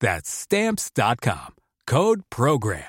That's 0.00 0.28
Stamps.com. 0.28 1.54
Code 1.86 2.20
Program. 2.28 2.82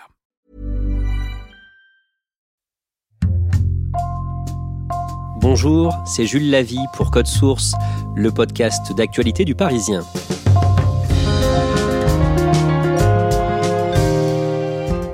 Bonjour, 5.40 5.94
c'est 6.06 6.26
Jules 6.26 6.50
Lavie 6.50 6.86
pour 6.94 7.12
Code 7.12 7.28
Source, 7.28 7.74
le 8.16 8.32
podcast 8.32 8.94
d'actualité 8.94 9.46
du 9.46 9.56
Parisien. 9.56 10.04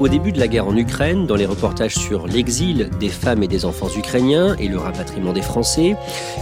Au 0.03 0.09
début 0.09 0.33
de 0.33 0.39
la 0.41 0.49
guerre 0.49 0.67
en 0.67 0.75
Ukraine, 0.75 1.27
dans 1.27 1.37
les 1.37 1.45
reportages 1.45 1.95
sur 1.95 2.27
l'exil 2.27 2.89
des 2.99 3.07
femmes 3.07 3.41
et 3.41 3.47
des 3.47 3.63
enfants 3.63 3.87
ukrainiens 3.95 4.53
et 4.59 4.67
le 4.67 4.77
rapatriement 4.77 5.31
des 5.31 5.41
Français, 5.41 5.95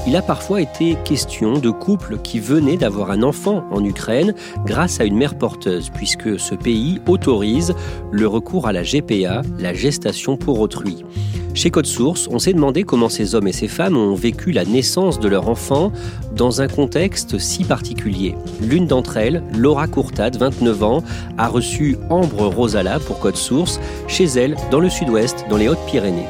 il 0.08 0.16
a 0.16 0.23
parfois 0.23 0.62
été 0.62 0.98
question 1.06 1.59
de 1.59 1.70
couples 1.70 2.17
qui 2.17 2.39
venaient 2.39 2.78
d'avoir 2.78 3.12
un 3.12 3.22
enfant 3.22 3.64
en 3.70 3.86
Ukraine 3.86 4.34
grâce 4.66 5.00
à 5.00 5.04
une 5.04 5.16
mère 5.16 5.38
porteuse, 5.38 5.92
puisque 5.92 6.39
ce 6.39 6.56
pays 6.56 7.02
autorise 7.08 7.76
le 8.12 8.26
recours 8.26 8.67
à 8.67 8.73
la 8.73 8.82
GPA, 8.82 9.44
la 9.59 9.76
gestation 9.76 10.38
pour 10.38 10.59
autrui. 10.59 11.06
Chez 11.54 11.70
Code 11.70 11.86
Source, 11.86 12.28
on 12.32 12.40
s'est 12.40 12.54
demandé 12.54 12.84
comment 12.84 13.10
ces 13.10 13.36
hommes 13.36 13.48
et 13.48 13.52
ces 13.52 13.68
femmes 13.68 13.98
ont 13.98 14.16
vécu 14.16 14.52
la 14.52 14.64
naissance 14.64 15.20
de 15.20 15.28
leur 15.28 15.50
enfant 15.50 15.92
dans 16.34 16.62
un 16.62 16.68
contexte 16.68 17.38
si 17.40 17.66
particulier. 17.66 18.36
L'une 18.62 18.88
d'entre 18.88 19.18
elles, 19.18 19.44
Laura 19.54 19.88
Courtade, 19.88 20.38
29 20.38 20.84
ans, 20.84 21.04
a 21.38 21.48
reçu 21.50 21.98
Ambre 22.10 22.48
Rosala 22.48 23.00
pour 23.00 23.20
Code 23.20 23.36
Source 23.36 23.80
chez 24.08 24.26
elle 24.26 24.56
dans 24.72 24.80
le 24.80 24.90
sud-ouest, 24.90 25.46
dans 25.50 25.58
les 25.58 25.68
Hautes-Pyrénées. 25.68 26.28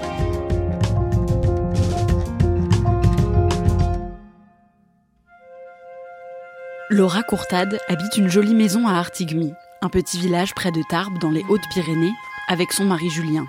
Laura 6.89 7.23
Courtade 7.23 7.79
habite 7.87 8.17
une 8.17 8.27
jolie 8.27 8.55
maison 8.55 8.87
à 8.87 8.93
Artigmy, 8.93 9.53
un 9.81 9.89
petit 9.89 10.19
village 10.19 10.53
près 10.55 10.71
de 10.71 10.81
Tarbes 10.89 11.19
dans 11.21 11.31
les 11.31 11.43
Hautes-Pyrénées, 11.47 12.11
avec 12.49 12.73
son 12.73 12.85
mari 12.85 13.09
Julien. 13.09 13.45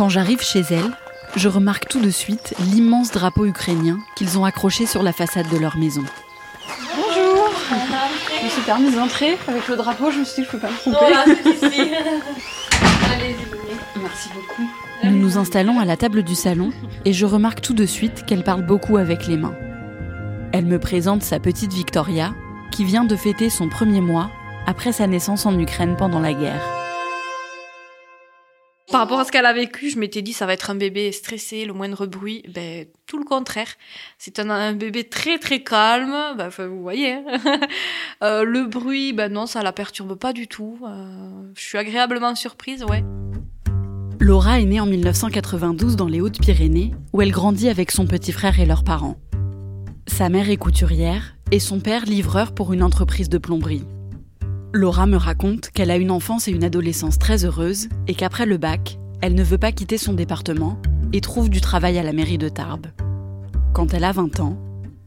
Quand 0.00 0.08
j'arrive 0.08 0.40
chez 0.40 0.62
elle, 0.70 0.90
je 1.36 1.46
remarque 1.50 1.86
tout 1.86 2.00
de 2.00 2.08
suite 2.08 2.54
l'immense 2.58 3.10
drapeau 3.10 3.44
ukrainien 3.44 3.98
qu'ils 4.16 4.38
ont 4.38 4.46
accroché 4.46 4.86
sur 4.86 5.02
la 5.02 5.12
façade 5.12 5.46
de 5.50 5.58
leur 5.58 5.76
maison. 5.76 6.02
Bonjour 6.96 7.50
Je 8.40 8.44
me 8.46 8.48
suis 8.48 8.62
permise 8.62 8.94
d'entrer 8.94 9.36
avec 9.46 9.68
le 9.68 9.76
drapeau, 9.76 10.10
je 10.10 10.20
me 10.20 10.24
suis 10.24 10.40
dit 10.40 10.48
que 10.48 10.52
je 10.52 10.56
ne 10.56 10.60
peux 10.62 10.66
pas 10.66 10.72
me 10.72 10.78
tromper. 10.78 10.96
Voilà, 11.00 11.24
c'est 11.26 11.50
ici. 11.50 11.90
Merci 14.00 14.30
beaucoup. 14.32 14.70
Nous 15.04 15.18
nous 15.18 15.36
installons 15.36 15.78
à 15.78 15.84
la 15.84 15.98
table 15.98 16.22
du 16.22 16.34
salon 16.34 16.70
et 17.04 17.12
je 17.12 17.26
remarque 17.26 17.60
tout 17.60 17.74
de 17.74 17.84
suite 17.84 18.24
qu'elle 18.24 18.42
parle 18.42 18.64
beaucoup 18.64 18.96
avec 18.96 19.26
les 19.26 19.36
mains. 19.36 19.54
Elle 20.52 20.64
me 20.64 20.78
présente 20.78 21.22
sa 21.22 21.40
petite 21.40 21.74
Victoria, 21.74 22.32
qui 22.72 22.84
vient 22.86 23.04
de 23.04 23.16
fêter 23.16 23.50
son 23.50 23.68
premier 23.68 24.00
mois 24.00 24.30
après 24.66 24.92
sa 24.92 25.06
naissance 25.06 25.44
en 25.44 25.58
Ukraine 25.58 25.94
pendant 25.98 26.20
la 26.20 26.32
guerre. 26.32 26.79
Par 29.00 29.06
rapport 29.06 29.20
à 29.20 29.24
ce 29.24 29.32
qu'elle 29.32 29.46
a 29.46 29.54
vécu, 29.54 29.88
je 29.88 29.98
m'étais 29.98 30.20
dit 30.20 30.34
ça 30.34 30.44
va 30.44 30.52
être 30.52 30.68
un 30.68 30.74
bébé 30.74 31.10
stressé, 31.10 31.64
le 31.64 31.72
moindre 31.72 32.04
bruit. 32.04 32.42
Ben 32.54 32.84
tout 33.06 33.16
le 33.16 33.24
contraire. 33.24 33.68
C'est 34.18 34.38
un, 34.38 34.74
bébé 34.74 35.04
très 35.04 35.38
très 35.38 35.62
calme. 35.62 36.14
Ben, 36.36 36.50
vous 36.50 36.82
voyez. 36.82 37.14
hein. 37.14 37.22
Euh, 38.22 38.44
le 38.44 38.66
bruit, 38.66 39.14
ben 39.14 39.32
non, 39.32 39.46
ça 39.46 39.62
la 39.62 39.72
perturbe 39.72 40.16
pas 40.16 40.34
du 40.34 40.48
tout. 40.48 40.78
Euh, 40.84 41.50
je 41.56 41.62
suis 41.62 41.78
agréablement 41.78 42.34
surprise, 42.34 42.84
ouais. 42.84 43.02
Laura 44.20 44.60
est 44.60 44.66
née 44.66 44.80
en 44.80 44.84
1992 44.86 45.96
dans 45.96 46.06
les 46.06 46.20
Hautes-Pyrénées, 46.20 46.92
où 47.14 47.22
elle 47.22 47.30
grandit 47.30 47.70
avec 47.70 47.92
son 47.92 48.06
petit 48.06 48.32
frère 48.32 48.60
et 48.60 48.66
leurs 48.66 48.84
parents. 48.84 49.16
Sa 50.08 50.28
mère 50.28 50.50
est 50.50 50.58
couturière 50.58 51.36
et 51.50 51.58
son 51.58 51.80
père 51.80 52.04
livreur 52.04 52.52
pour 52.52 52.74
une 52.74 52.82
entreprise 52.82 53.30
de 53.30 53.38
plomberie. 53.38 53.86
Laura 54.72 55.06
me 55.06 55.16
raconte 55.16 55.70
qu'elle 55.70 55.90
a 55.90 55.96
une 55.96 56.12
enfance 56.12 56.46
et 56.46 56.52
une 56.52 56.62
adolescence 56.62 57.18
très 57.18 57.44
heureuses 57.44 57.88
et 58.06 58.14
qu'après 58.14 58.46
le 58.46 58.56
bac, 58.56 58.98
elle 59.20 59.34
ne 59.34 59.42
veut 59.42 59.58
pas 59.58 59.72
quitter 59.72 59.98
son 59.98 60.12
département 60.12 60.80
et 61.12 61.20
trouve 61.20 61.50
du 61.50 61.60
travail 61.60 61.98
à 61.98 62.04
la 62.04 62.12
mairie 62.12 62.38
de 62.38 62.48
Tarbes. 62.48 62.86
Quand 63.74 63.92
elle 63.94 64.04
a 64.04 64.12
20 64.12 64.38
ans, 64.38 64.56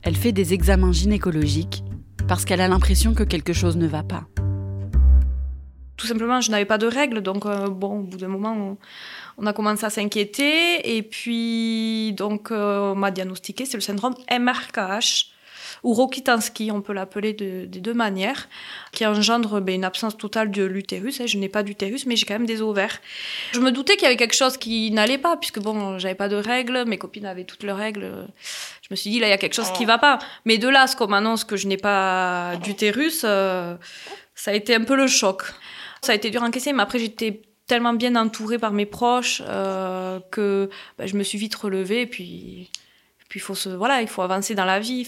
elle 0.02 0.18
fait 0.18 0.34
des 0.34 0.54
examens 0.54 0.92
gynécologiques 0.92 1.86
parce 2.28 2.44
qu'elle 2.44 2.60
a 2.60 2.68
l'impression 2.68 3.14
que 3.14 3.24
quelque 3.24 3.54
chose 3.54 3.78
ne 3.78 3.88
va 3.88 4.04
pas. 4.04 4.26
Tout 5.96 6.08
simplement, 6.08 6.42
je 6.42 6.52
n'avais 6.52 6.66
pas 6.66 6.78
de 6.78 6.88
règles, 6.88 7.22
donc 7.22 7.46
euh, 7.46 7.70
bon, 7.70 8.00
au 8.00 8.04
bout 8.04 8.18
d'un 8.18 8.28
moment, 8.28 8.78
on, 9.38 9.46
a 9.46 9.54
commencé 9.54 9.86
à 9.86 9.90
s'inquiéter. 9.90 10.98
Et 10.98 11.04
puis, 11.04 12.12
donc, 12.18 12.52
euh, 12.52 12.92
on 12.92 12.96
m'a 12.96 13.12
diagnostiqué, 13.12 13.64
c'est 13.66 13.78
le 13.78 13.82
syndrome 13.82 14.16
MRKH, 14.30 15.33
ou 15.82 15.94
Rokitansky, 15.94 16.72
on 16.72 16.82
peut 16.82 16.94
l'appeler 16.94 17.34
de- 17.34 17.66
des 17.66 17.80
deux 17.80 17.94
manières, 17.94 18.48
qui 18.92 19.06
engendre 19.06 19.60
ben, 19.62 19.74
une 19.76 19.84
absence 19.86 20.18
totale 20.18 20.52
de 20.52 20.64
l'utérus. 20.64 21.20
hein. 21.22 21.26
Je 21.26 21.38
n'ai 21.38 21.50
pas 21.50 21.64
d'utérus, 21.64 22.06
mais 22.06 22.16
j'ai 22.16 22.26
quand 22.26 22.36
même 22.36 22.46
des 22.46 22.62
ovaires. 22.62 23.00
Je 23.54 23.60
me 23.60 23.72
doutais 23.72 23.94
qu'il 23.96 24.04
y 24.04 24.08
avait 24.08 24.18
quelque 24.18 24.36
chose 24.36 24.58
qui 24.58 24.92
n'allait 24.92 25.18
pas, 25.18 25.38
puisque 25.38 25.60
bon, 25.60 25.98
j'avais 26.00 26.16
pas 26.16 26.30
de 26.30 26.36
règles, 26.36 26.84
mes 26.86 26.98
copines 26.98 27.26
avaient 27.26 27.46
toutes 27.46 27.64
leurs 27.64 27.78
règles. 27.78 28.28
Je 28.82 28.88
me 28.92 28.96
suis 28.96 29.10
dit, 29.10 29.20
là, 29.20 29.28
il 29.28 29.32
y 29.32 29.34
a 29.34 29.38
quelque 29.38 29.56
chose 29.56 29.72
qui 29.72 29.86
va 29.86 29.98
pas. 29.98 30.20
Mais 30.46 30.58
de 30.58 30.68
là, 30.68 30.88
ce 30.88 30.96
qu'on 30.96 31.08
m'annonce 31.08 31.44
que 31.44 31.56
je 31.56 31.68
n'ai 31.68 31.78
pas 31.78 32.56
d'utérus, 32.64 33.22
euh, 33.24 33.76
ça 34.36 34.52
a 34.52 34.54
été 34.54 34.76
un 34.76 34.84
peu 34.84 34.96
le 34.96 35.08
choc. 35.08 35.44
Ça 36.02 36.12
a 36.12 36.16
été 36.16 36.30
dur 36.30 36.44
à 36.44 36.48
encaisser, 36.48 36.74
mais 36.74 36.84
après, 36.84 37.00
j'étais 37.00 37.42
tellement 37.66 37.94
bien 37.94 38.16
entourée 38.18 38.60
par 38.60 38.74
mes 38.74 38.86
proches 38.86 39.42
euh, 39.48 40.20
que 40.32 40.70
bah, 40.98 41.06
je 41.08 41.16
me 41.16 41.24
suis 41.24 41.38
vite 41.38 41.56
relevée. 41.56 42.02
Et 42.02 42.08
puis, 42.08 42.70
il 43.36 43.42
faut 43.42 43.56
se, 43.56 43.70
voilà, 43.70 44.02
il 44.02 44.08
faut 44.08 44.22
avancer 44.22 44.56
dans 44.56 44.66
la 44.66 44.80
vie. 44.80 45.08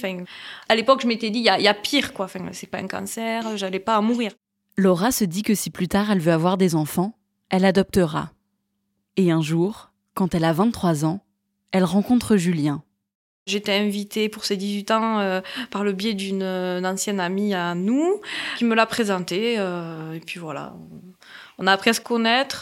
À 0.69 0.75
l'époque, 0.75 1.01
je 1.01 1.07
m'étais 1.07 1.29
dit, 1.29 1.39
il 1.39 1.45
y 1.45 1.67
a, 1.67 1.73
pire, 1.73 2.13
quoi. 2.13 2.25
Enfin, 2.25 2.39
c'est 2.51 2.69
pas 2.69 2.79
un 2.79 2.87
cancer, 2.87 3.57
j'allais 3.57 3.79
pas 3.79 3.99
mourir. 4.01 4.31
Laura 4.77 5.11
se 5.11 5.23
dit 5.23 5.43
que 5.43 5.55
si 5.55 5.69
plus 5.69 5.87
tard 5.87 6.11
elle 6.11 6.19
veut 6.19 6.33
avoir 6.33 6.57
des 6.57 6.75
enfants, 6.75 7.17
elle 7.49 7.65
adoptera. 7.65 8.31
Et 9.15 9.31
un 9.31 9.41
jour, 9.41 9.91
quand 10.13 10.35
elle 10.35 10.43
a 10.43 10.51
23 10.51 11.05
ans, 11.05 11.21
elle 11.71 11.85
rencontre 11.85 12.35
Julien. 12.35 12.83
J'étais 13.47 13.73
invitée 13.73 14.27
pour 14.27 14.43
ses 14.43 14.57
18 14.57 14.89
ans 14.89 15.19
euh, 15.19 15.39
par 15.69 15.83
le 15.83 15.93
biais 15.93 16.15
d'une 16.15 16.41
euh, 16.41 16.81
ancienne 16.83 17.19
amie 17.19 17.53
à 17.53 17.75
nous 17.75 18.19
qui 18.57 18.65
me 18.65 18.73
l'a 18.73 18.87
présenté. 18.87 19.57
euh, 19.59 20.13
et 20.13 20.19
puis 20.19 20.39
voilà, 20.39 20.73
on 21.59 21.67
a 21.67 21.71
appris 21.71 21.91
à 21.91 21.93
se 21.93 22.01
connaître. 22.01 22.61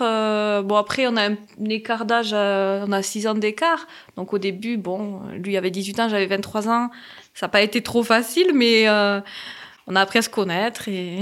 bon, 0.63 0.75
après, 0.75 1.07
on 1.07 1.15
a 1.15 1.29
un, 1.29 1.37
écart 1.69 2.03
d'âge, 2.03 2.33
on 2.33 2.91
a 2.91 3.01
6 3.01 3.27
ans 3.27 3.33
d'écart. 3.33 3.87
Donc 4.17 4.33
au 4.33 4.39
début, 4.39 4.75
bon, 4.75 5.21
lui 5.31 5.55
avait 5.55 5.71
18 5.71 5.99
ans, 6.01 6.09
j'avais 6.09 6.25
23 6.25 6.67
ans. 6.67 6.89
Ça 7.33 7.45
n'a 7.45 7.49
pas 7.49 7.61
été 7.61 7.81
trop 7.81 8.03
facile, 8.03 8.51
mais 8.53 8.89
on 9.87 9.95
a 9.95 10.01
appris 10.01 10.19
à 10.19 10.21
se 10.21 10.29
connaître 10.29 10.89
et, 10.89 11.19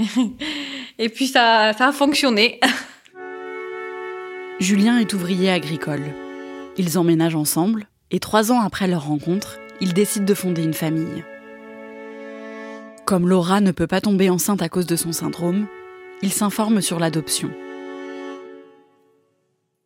et 0.98 1.08
puis 1.08 1.28
ça, 1.28 1.72
ça 1.72 1.86
a 1.86 1.92
fonctionné. 1.92 2.58
Julien 4.58 4.98
est 4.98 5.14
ouvrier 5.14 5.50
agricole. 5.50 6.02
Ils 6.76 6.98
emménagent 6.98 7.36
ensemble 7.36 7.86
et 8.12 8.20
trois 8.20 8.52
ans 8.52 8.60
après 8.60 8.86
leur 8.86 9.06
rencontre, 9.06 9.58
ils 9.80 9.94
décident 9.94 10.26
de 10.26 10.34
fonder 10.34 10.62
une 10.62 10.74
famille. 10.74 11.24
Comme 13.04 13.28
Laura 13.28 13.60
ne 13.60 13.72
peut 13.72 13.88
pas 13.88 14.00
tomber 14.00 14.30
enceinte 14.30 14.62
à 14.62 14.68
cause 14.68 14.86
de 14.86 14.96
son 14.96 15.12
syndrome, 15.12 15.66
ils 16.22 16.32
s'informent 16.32 16.80
sur 16.80 17.00
l'adoption. 17.00 17.50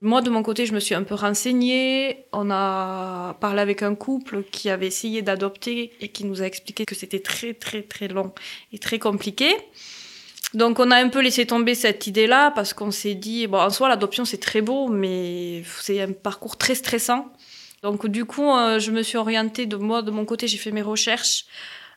Moi, 0.03 0.21
de 0.21 0.29
mon 0.29 0.43
côté, 0.43 0.67
je 0.67 0.75
me 0.75 0.81
suis 0.81 0.95
un 0.95 1.05
peu 1.05 1.15
renseignée. 1.15 2.27
On 2.33 2.51
a 2.51 3.35
parlé 3.41 3.61
avec 3.63 3.83
un 3.83 3.95
couple 3.95 4.43
qui 4.43 4.69
avait 4.69 4.89
essayé 4.89 5.23
d'adopter 5.23 5.93
et 6.01 6.09
qui 6.09 6.25
nous 6.25 6.43
a 6.43 6.45
expliqué 6.45 6.85
que 6.85 6.95
c'était 6.95 7.21
très, 7.21 7.55
très, 7.55 7.83
très 7.83 8.09
long 8.09 8.33
et 8.73 8.79
très 8.79 8.99
compliqué. 8.99 9.49
Donc 10.53 10.79
on 10.79 10.91
a 10.91 10.97
un 10.97 11.09
peu 11.09 11.23
laissé 11.23 11.47
tomber 11.47 11.75
cette 11.75 12.07
idée-là 12.07 12.51
parce 12.51 12.75
qu'on 12.75 12.91
s'est 12.91 13.15
dit, 13.15 13.49
en 13.51 13.71
soi, 13.71 13.89
l'adoption, 13.89 14.27
c'est 14.27 14.39
très 14.39 14.61
beau, 14.61 14.89
mais 14.89 15.63
c'est 15.81 16.01
un 16.03 16.13
parcours 16.13 16.59
très 16.59 16.75
stressant. 16.75 17.33
Donc 17.87 18.09
du 18.09 18.25
coup, 18.25 18.51
euh, 18.51 18.81
je 18.81 18.91
me 18.91 19.01
suis 19.01 19.17
orientée 19.17 19.65
de 19.65 19.77
moi, 19.77 20.03
de 20.03 20.11
mon 20.11 20.25
côté, 20.25 20.49
j'ai 20.49 20.59
fait 20.59 20.73
mes 20.73 20.83
recherches 20.83 21.45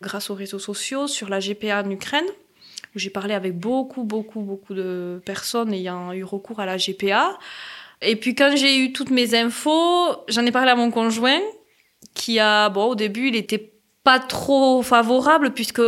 grâce 0.04 0.30
aux 0.30 0.36
réseaux 0.36 0.60
sociaux 0.60 1.08
sur 1.08 1.30
la 1.30 1.40
GPA 1.40 1.82
en 1.84 1.90
Ukraine. 1.90 2.28
J'ai 2.96 3.10
parlé 3.10 3.34
avec 3.34 3.58
beaucoup, 3.58 4.04
beaucoup, 4.04 4.42
beaucoup 4.42 4.76
de 4.76 5.20
personnes 5.26 5.74
ayant 5.74 6.14
eu 6.14 6.24
recours 6.24 6.60
à 6.60 6.68
la 6.68 6.78
GPA. 6.78 7.40
Et 8.04 8.16
puis 8.16 8.36
quand 8.36 8.56
j'ai 8.56 8.78
eu 8.78 8.94
toutes 8.94 9.10
mes 9.10 9.34
infos, 9.34 10.16
j'en 10.28 10.46
ai 10.46 10.52
parlé 10.52 10.70
à 10.70 10.76
mon 10.76 10.92
conjoint 10.92 11.42
qui 12.14 12.38
a, 12.38 12.70
bon, 12.70 12.86
au 12.86 12.96
début, 12.96 13.30
il 13.30 13.36
était 13.36 13.74
pas 14.04 14.20
trop 14.20 14.84
favorable 14.84 15.54
puisque 15.56 15.82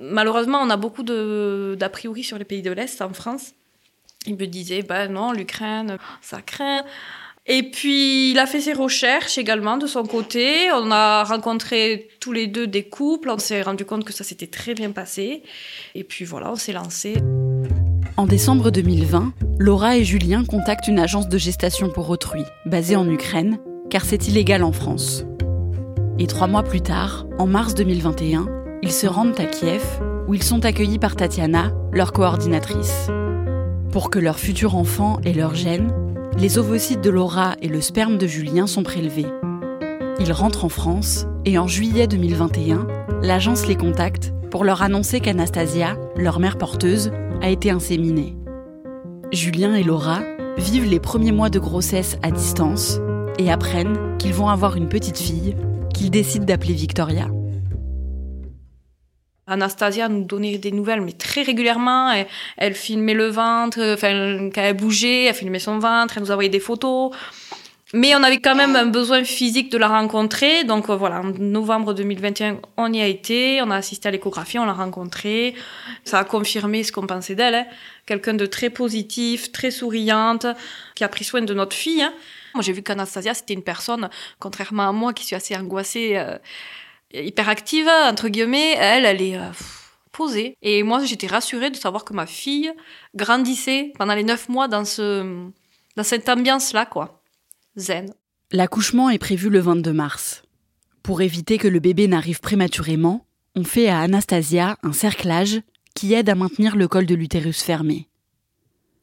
malheureusement, 0.00 0.60
on 0.62 0.70
a 0.70 0.78
beaucoup 0.78 1.02
d'a 1.02 1.88
priori 1.90 2.24
sur 2.24 2.38
les 2.38 2.46
pays 2.46 2.62
de 2.62 2.70
l'Est 2.70 3.02
en 3.02 3.12
France. 3.12 3.52
Il 4.24 4.36
me 4.36 4.46
disait, 4.46 4.80
ben 4.80 5.12
non, 5.12 5.32
l'Ukraine, 5.32 5.98
ça 6.22 6.40
craint. 6.40 6.82
Et 7.50 7.62
puis, 7.62 8.32
il 8.32 8.38
a 8.38 8.44
fait 8.44 8.60
ses 8.60 8.74
recherches 8.74 9.38
également 9.38 9.78
de 9.78 9.86
son 9.86 10.04
côté. 10.04 10.70
On 10.70 10.90
a 10.90 11.24
rencontré 11.24 12.08
tous 12.20 12.32
les 12.32 12.46
deux 12.46 12.66
des 12.66 12.82
couples. 12.82 13.30
On 13.30 13.38
s'est 13.38 13.62
rendu 13.62 13.86
compte 13.86 14.04
que 14.04 14.12
ça 14.12 14.22
s'était 14.22 14.46
très 14.46 14.74
bien 14.74 14.90
passé. 14.90 15.42
Et 15.94 16.04
puis 16.04 16.26
voilà, 16.26 16.52
on 16.52 16.56
s'est 16.56 16.74
lancé. 16.74 17.14
En 18.18 18.26
décembre 18.26 18.70
2020, 18.70 19.32
Laura 19.58 19.96
et 19.96 20.04
Julien 20.04 20.44
contactent 20.44 20.88
une 20.88 20.98
agence 20.98 21.28
de 21.28 21.38
gestation 21.38 21.88
pour 21.88 22.10
autrui, 22.10 22.42
basée 22.66 22.96
en 22.96 23.08
Ukraine, 23.08 23.58
car 23.88 24.04
c'est 24.04 24.28
illégal 24.28 24.62
en 24.62 24.72
France. 24.72 25.24
Et 26.18 26.26
trois 26.26 26.48
mois 26.48 26.64
plus 26.64 26.82
tard, 26.82 27.26
en 27.38 27.46
mars 27.46 27.74
2021, 27.74 28.46
ils 28.82 28.92
se 28.92 29.06
rendent 29.06 29.40
à 29.40 29.46
Kiev, 29.46 29.84
où 30.26 30.34
ils 30.34 30.42
sont 30.42 30.66
accueillis 30.66 30.98
par 30.98 31.16
Tatiana, 31.16 31.72
leur 31.92 32.12
coordinatrice. 32.12 33.08
Pour 33.90 34.10
que 34.10 34.18
leur 34.18 34.38
futur 34.38 34.76
enfant 34.76 35.18
et 35.24 35.32
leur 35.32 35.54
gène 35.54 35.90
les 36.38 36.56
ovocytes 36.56 37.00
de 37.00 37.10
Laura 37.10 37.56
et 37.62 37.68
le 37.68 37.80
sperme 37.80 38.16
de 38.16 38.26
Julien 38.28 38.68
sont 38.68 38.84
prélevés. 38.84 39.26
Ils 40.20 40.32
rentrent 40.32 40.64
en 40.64 40.68
France 40.68 41.26
et 41.44 41.58
en 41.58 41.66
juillet 41.66 42.06
2021, 42.06 42.86
l'agence 43.22 43.66
les 43.66 43.74
contacte 43.74 44.32
pour 44.50 44.64
leur 44.64 44.82
annoncer 44.82 45.18
qu'Anastasia, 45.18 45.96
leur 46.16 46.38
mère 46.38 46.56
porteuse, 46.56 47.10
a 47.42 47.50
été 47.50 47.70
inséminée. 47.70 48.36
Julien 49.32 49.74
et 49.74 49.82
Laura 49.82 50.20
vivent 50.56 50.88
les 50.88 51.00
premiers 51.00 51.32
mois 51.32 51.50
de 51.50 51.58
grossesse 51.58 52.16
à 52.22 52.30
distance 52.30 53.00
et 53.38 53.50
apprennent 53.50 54.16
qu'ils 54.18 54.34
vont 54.34 54.48
avoir 54.48 54.76
une 54.76 54.88
petite 54.88 55.18
fille 55.18 55.56
qu'ils 55.92 56.10
décident 56.10 56.44
d'appeler 56.44 56.74
Victoria. 56.74 57.28
Anastasia 59.48 60.08
nous 60.08 60.24
donnait 60.24 60.58
des 60.58 60.72
nouvelles, 60.72 61.00
mais 61.00 61.12
très 61.12 61.42
régulièrement. 61.42 62.12
Elle, 62.56 62.74
filmait 62.74 63.14
le 63.14 63.28
ventre, 63.28 63.80
enfin, 63.94 64.50
quand 64.54 64.60
elle 64.60 64.76
bougeait, 64.76 65.24
elle 65.24 65.34
filmait 65.34 65.58
son 65.58 65.78
ventre, 65.78 66.14
elle 66.16 66.24
nous 66.24 66.30
envoyait 66.30 66.50
des 66.50 66.60
photos. 66.60 67.12
Mais 67.94 68.14
on 68.14 68.22
avait 68.22 68.38
quand 68.38 68.54
même 68.54 68.76
un 68.76 68.84
besoin 68.84 69.24
physique 69.24 69.72
de 69.72 69.78
la 69.78 69.88
rencontrer. 69.88 70.64
Donc 70.64 70.90
euh, 70.90 70.96
voilà, 70.96 71.20
en 71.20 71.32
novembre 71.38 71.94
2021, 71.94 72.60
on 72.76 72.92
y 72.92 73.00
a 73.00 73.06
été, 73.06 73.62
on 73.62 73.70
a 73.70 73.76
assisté 73.76 74.08
à 74.08 74.10
l'échographie, 74.10 74.58
on 74.58 74.66
l'a 74.66 74.74
rencontrée. 74.74 75.54
Ça 76.04 76.18
a 76.18 76.24
confirmé 76.24 76.82
ce 76.82 76.92
qu'on 76.92 77.06
pensait 77.06 77.34
d'elle. 77.34 77.54
Hein. 77.54 77.66
Quelqu'un 78.04 78.34
de 78.34 78.44
très 78.44 78.68
positif, 78.68 79.52
très 79.52 79.70
souriante, 79.70 80.46
qui 80.94 81.04
a 81.04 81.08
pris 81.08 81.24
soin 81.24 81.40
de 81.40 81.54
notre 81.54 81.74
fille. 81.74 82.02
Hein. 82.02 82.12
Moi, 82.54 82.62
j'ai 82.62 82.72
vu 82.72 82.82
qu'Anastasia, 82.82 83.32
c'était 83.32 83.54
une 83.54 83.62
personne, 83.62 84.10
contrairement 84.38 84.88
à 84.88 84.92
moi 84.92 85.14
qui 85.14 85.24
suis 85.24 85.36
assez 85.36 85.56
angoissée. 85.56 86.18
Euh, 86.18 86.36
hyperactive, 87.12 87.88
entre 87.88 88.28
guillemets, 88.28 88.74
elle, 88.78 89.04
elle 89.04 89.22
est 89.22 89.36
euh, 89.36 89.50
posée. 90.12 90.56
Et 90.62 90.82
moi, 90.82 91.04
j'étais 91.04 91.26
rassurée 91.26 91.70
de 91.70 91.76
savoir 91.76 92.04
que 92.04 92.12
ma 92.12 92.26
fille 92.26 92.72
grandissait 93.14 93.92
pendant 93.98 94.14
les 94.14 94.24
neuf 94.24 94.48
mois 94.48 94.68
dans, 94.68 94.84
ce, 94.84 95.48
dans 95.96 96.02
cette 96.02 96.28
ambiance-là, 96.28 96.86
quoi. 96.86 97.22
Zen. 97.76 98.12
L'accouchement 98.50 99.10
est 99.10 99.18
prévu 99.18 99.50
le 99.50 99.60
22 99.60 99.92
mars. 99.92 100.42
Pour 101.02 101.22
éviter 101.22 101.58
que 101.58 101.68
le 101.68 101.80
bébé 101.80 102.08
n'arrive 102.08 102.40
prématurément, 102.40 103.26
on 103.54 103.64
fait 103.64 103.88
à 103.88 104.00
Anastasia 104.00 104.76
un 104.82 104.92
cerclage 104.92 105.60
qui 105.94 106.14
aide 106.14 106.28
à 106.28 106.34
maintenir 106.34 106.76
le 106.76 106.88
col 106.88 107.06
de 107.06 107.14
l'utérus 107.14 107.62
fermé. 107.62 108.08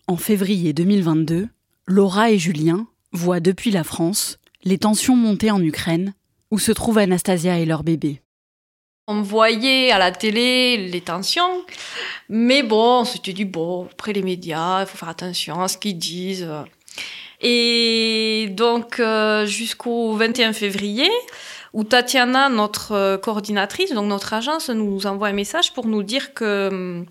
En 0.08 0.18
février 0.18 0.72
2022, 0.72 1.48
Laura 1.88 2.32
et 2.32 2.38
Julien 2.38 2.88
voient 3.12 3.40
depuis 3.40 3.72
la 3.72 3.84
France 3.84 4.40
les 4.64 4.78
tensions 4.78 5.16
monter 5.16 5.52
en 5.52 5.62
Ukraine 5.62 6.14
où 6.52 6.60
se 6.60 6.72
trouvent 6.72 6.98
Anastasia 6.98 7.60
et 7.60 7.66
leur 7.66 7.84
bébé. 7.84 8.22
On 9.08 9.22
voyait 9.22 9.92
à 9.92 10.00
la 10.00 10.12
télé 10.12 10.78
les 10.78 11.02
tensions, 11.02 11.64
mais 12.28 12.64
bon, 12.64 13.02
on 13.02 13.06
s'était 13.06 13.34
dit, 13.34 13.46
bon, 13.46 13.88
après 13.92 14.14
les 14.14 14.24
médias, 14.24 14.82
il 14.82 14.88
faut 14.88 14.98
faire 14.98 15.10
attention 15.10 15.62
à 15.62 15.68
ce 15.68 15.78
qu'ils 15.78 15.98
disent. 15.98 16.50
Et 17.42 18.48
donc, 18.52 19.00
euh, 19.00 19.46
jusqu'au 19.46 20.14
21 20.14 20.54
février, 20.54 21.10
où 21.74 21.84
Tatiana, 21.84 22.50
notre 22.50 22.94
euh, 22.94 23.18
coordinatrice, 23.18 23.92
donc 23.94 24.08
notre 24.08 24.34
agence, 24.34 24.70
nous 24.70 25.06
envoie 25.06 25.28
un 25.28 25.34
message 25.34 25.74
pour 25.74 25.86
nous 25.86 26.02
dire 26.02 26.34
que 26.34 26.70
hum, 26.72 27.06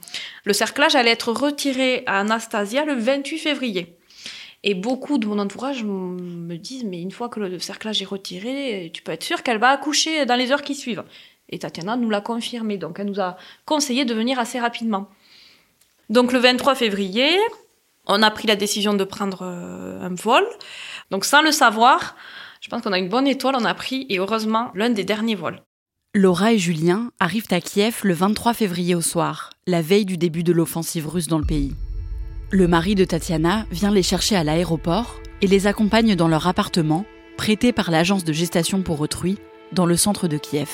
le 0.45 0.53
cerclage 0.53 0.97
allait 0.97 1.11
être 1.11 1.31
retiré 1.33 2.03
à 2.07 2.21
Anastasia 2.21 2.85
le 2.85 2.95
28 2.95 3.39
février. 3.39 3.97
Et 4.67 4.73
beaucoup 4.73 5.19
de 5.19 5.27
mon 5.27 5.39
entourage 5.39 5.85
me 5.85 6.57
disent, 6.57 6.85
mais 6.85 7.01
une 7.01 7.11
fois 7.11 7.29
que 7.29 7.39
le 7.39 7.59
cerclage 7.59 8.01
est 8.01 8.07
retiré, 8.07 8.91
tu 8.95 9.03
peux 9.03 9.13
être 9.13 9.23
sûr 9.23 9.43
qu'elle 9.43 9.59
va 9.59 9.69
accoucher 9.69 10.25
dans 10.25 10.37
les 10.37 10.53
heures 10.53 10.63
qui 10.63 10.75
suivent. 10.75 11.05
Et 11.51 11.59
Tatiana 11.59 11.99
nous 11.99 12.09
l'a 12.09 12.23
confirmé, 12.23 12.79
donc 12.79 12.99
elle 12.99 13.07
nous 13.07 13.21
a 13.21 13.37
conseillé 13.67 14.07
de 14.07 14.15
venir 14.15 14.39
assez 14.39 14.59
rapidement. 14.59 15.09
Donc 16.09 16.33
le 16.33 16.39
23 16.39 16.77
février, 16.77 17.29
on 18.07 18.23
a 18.23 18.31
pris 18.31 18.49
la 18.49 18.57
décision 18.57 18.95
de 18.95 19.05
prendre 19.05 19.43
euh, 19.43 20.01
un 20.01 20.15
vol. 20.15 20.45
Donc 21.11 21.27
sans 21.27 21.43
le 21.43 21.53
savoir, 21.53 22.17
je 22.63 22.71
pense 22.71 22.81
qu'on 22.81 22.93
a 22.95 22.99
une 22.99 23.11
bonne 23.11 23.27
étoile, 23.27 23.57
on 23.59 23.67
a 23.67 23.75
pris, 23.75 24.07
et 24.09 24.19
heureusement, 24.19 24.71
l'un 24.75 24.89
des 24.89 25.05
derniers 25.05 25.35
vols. 25.35 25.61
Laura 26.15 26.55
et 26.55 26.59
Julien 26.59 27.11
arrivent 27.21 27.49
à 27.51 27.61
Kiev 27.61 28.01
le 28.03 28.15
23 28.15 28.55
février 28.55 28.95
au 28.95 29.03
soir, 29.03 29.51
la 29.67 29.83
veille 29.83 30.07
du 30.07 30.17
début 30.17 30.43
de 30.43 30.53
l'offensive 30.53 31.07
russe 31.07 31.27
dans 31.27 31.39
le 31.39 31.45
pays. 31.45 31.75
Le 32.51 32.69
mari 32.69 32.95
de 32.95 33.05
Tatiana 33.05 33.67
vient 33.71 33.91
les 33.91 34.03
chercher 34.03 34.37
à 34.37 34.45
l'aéroport 34.45 35.21
et 35.41 35.47
les 35.47 35.67
accompagne 35.67 36.15
dans 36.15 36.29
leur 36.29 36.47
appartement, 36.47 37.05
prêté 37.37 37.73
par 37.73 37.91
l'agence 37.91 38.25
de 38.25 38.33
gestation 38.33 38.83
pour 38.83 39.01
autrui, 39.01 39.39
dans 39.73 39.87
le 39.87 39.97
centre 39.97 40.29
de 40.29 40.37
Kiev. 40.37 40.69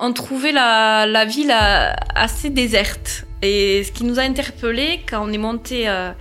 On 0.00 0.12
trouvait 0.12 0.52
la, 0.52 1.24
ville 1.26 1.54
assez 2.14 2.50
déserte. 2.50 3.26
Et 3.42 3.84
ce 3.84 3.92
qui 3.92 4.04
nous 4.04 4.18
a 4.18 4.22
interpellés 4.22 5.00
quand 5.08 5.22
on 5.22 5.32
est 5.32 5.38
monté 5.38 5.88
euh, 5.88 6.12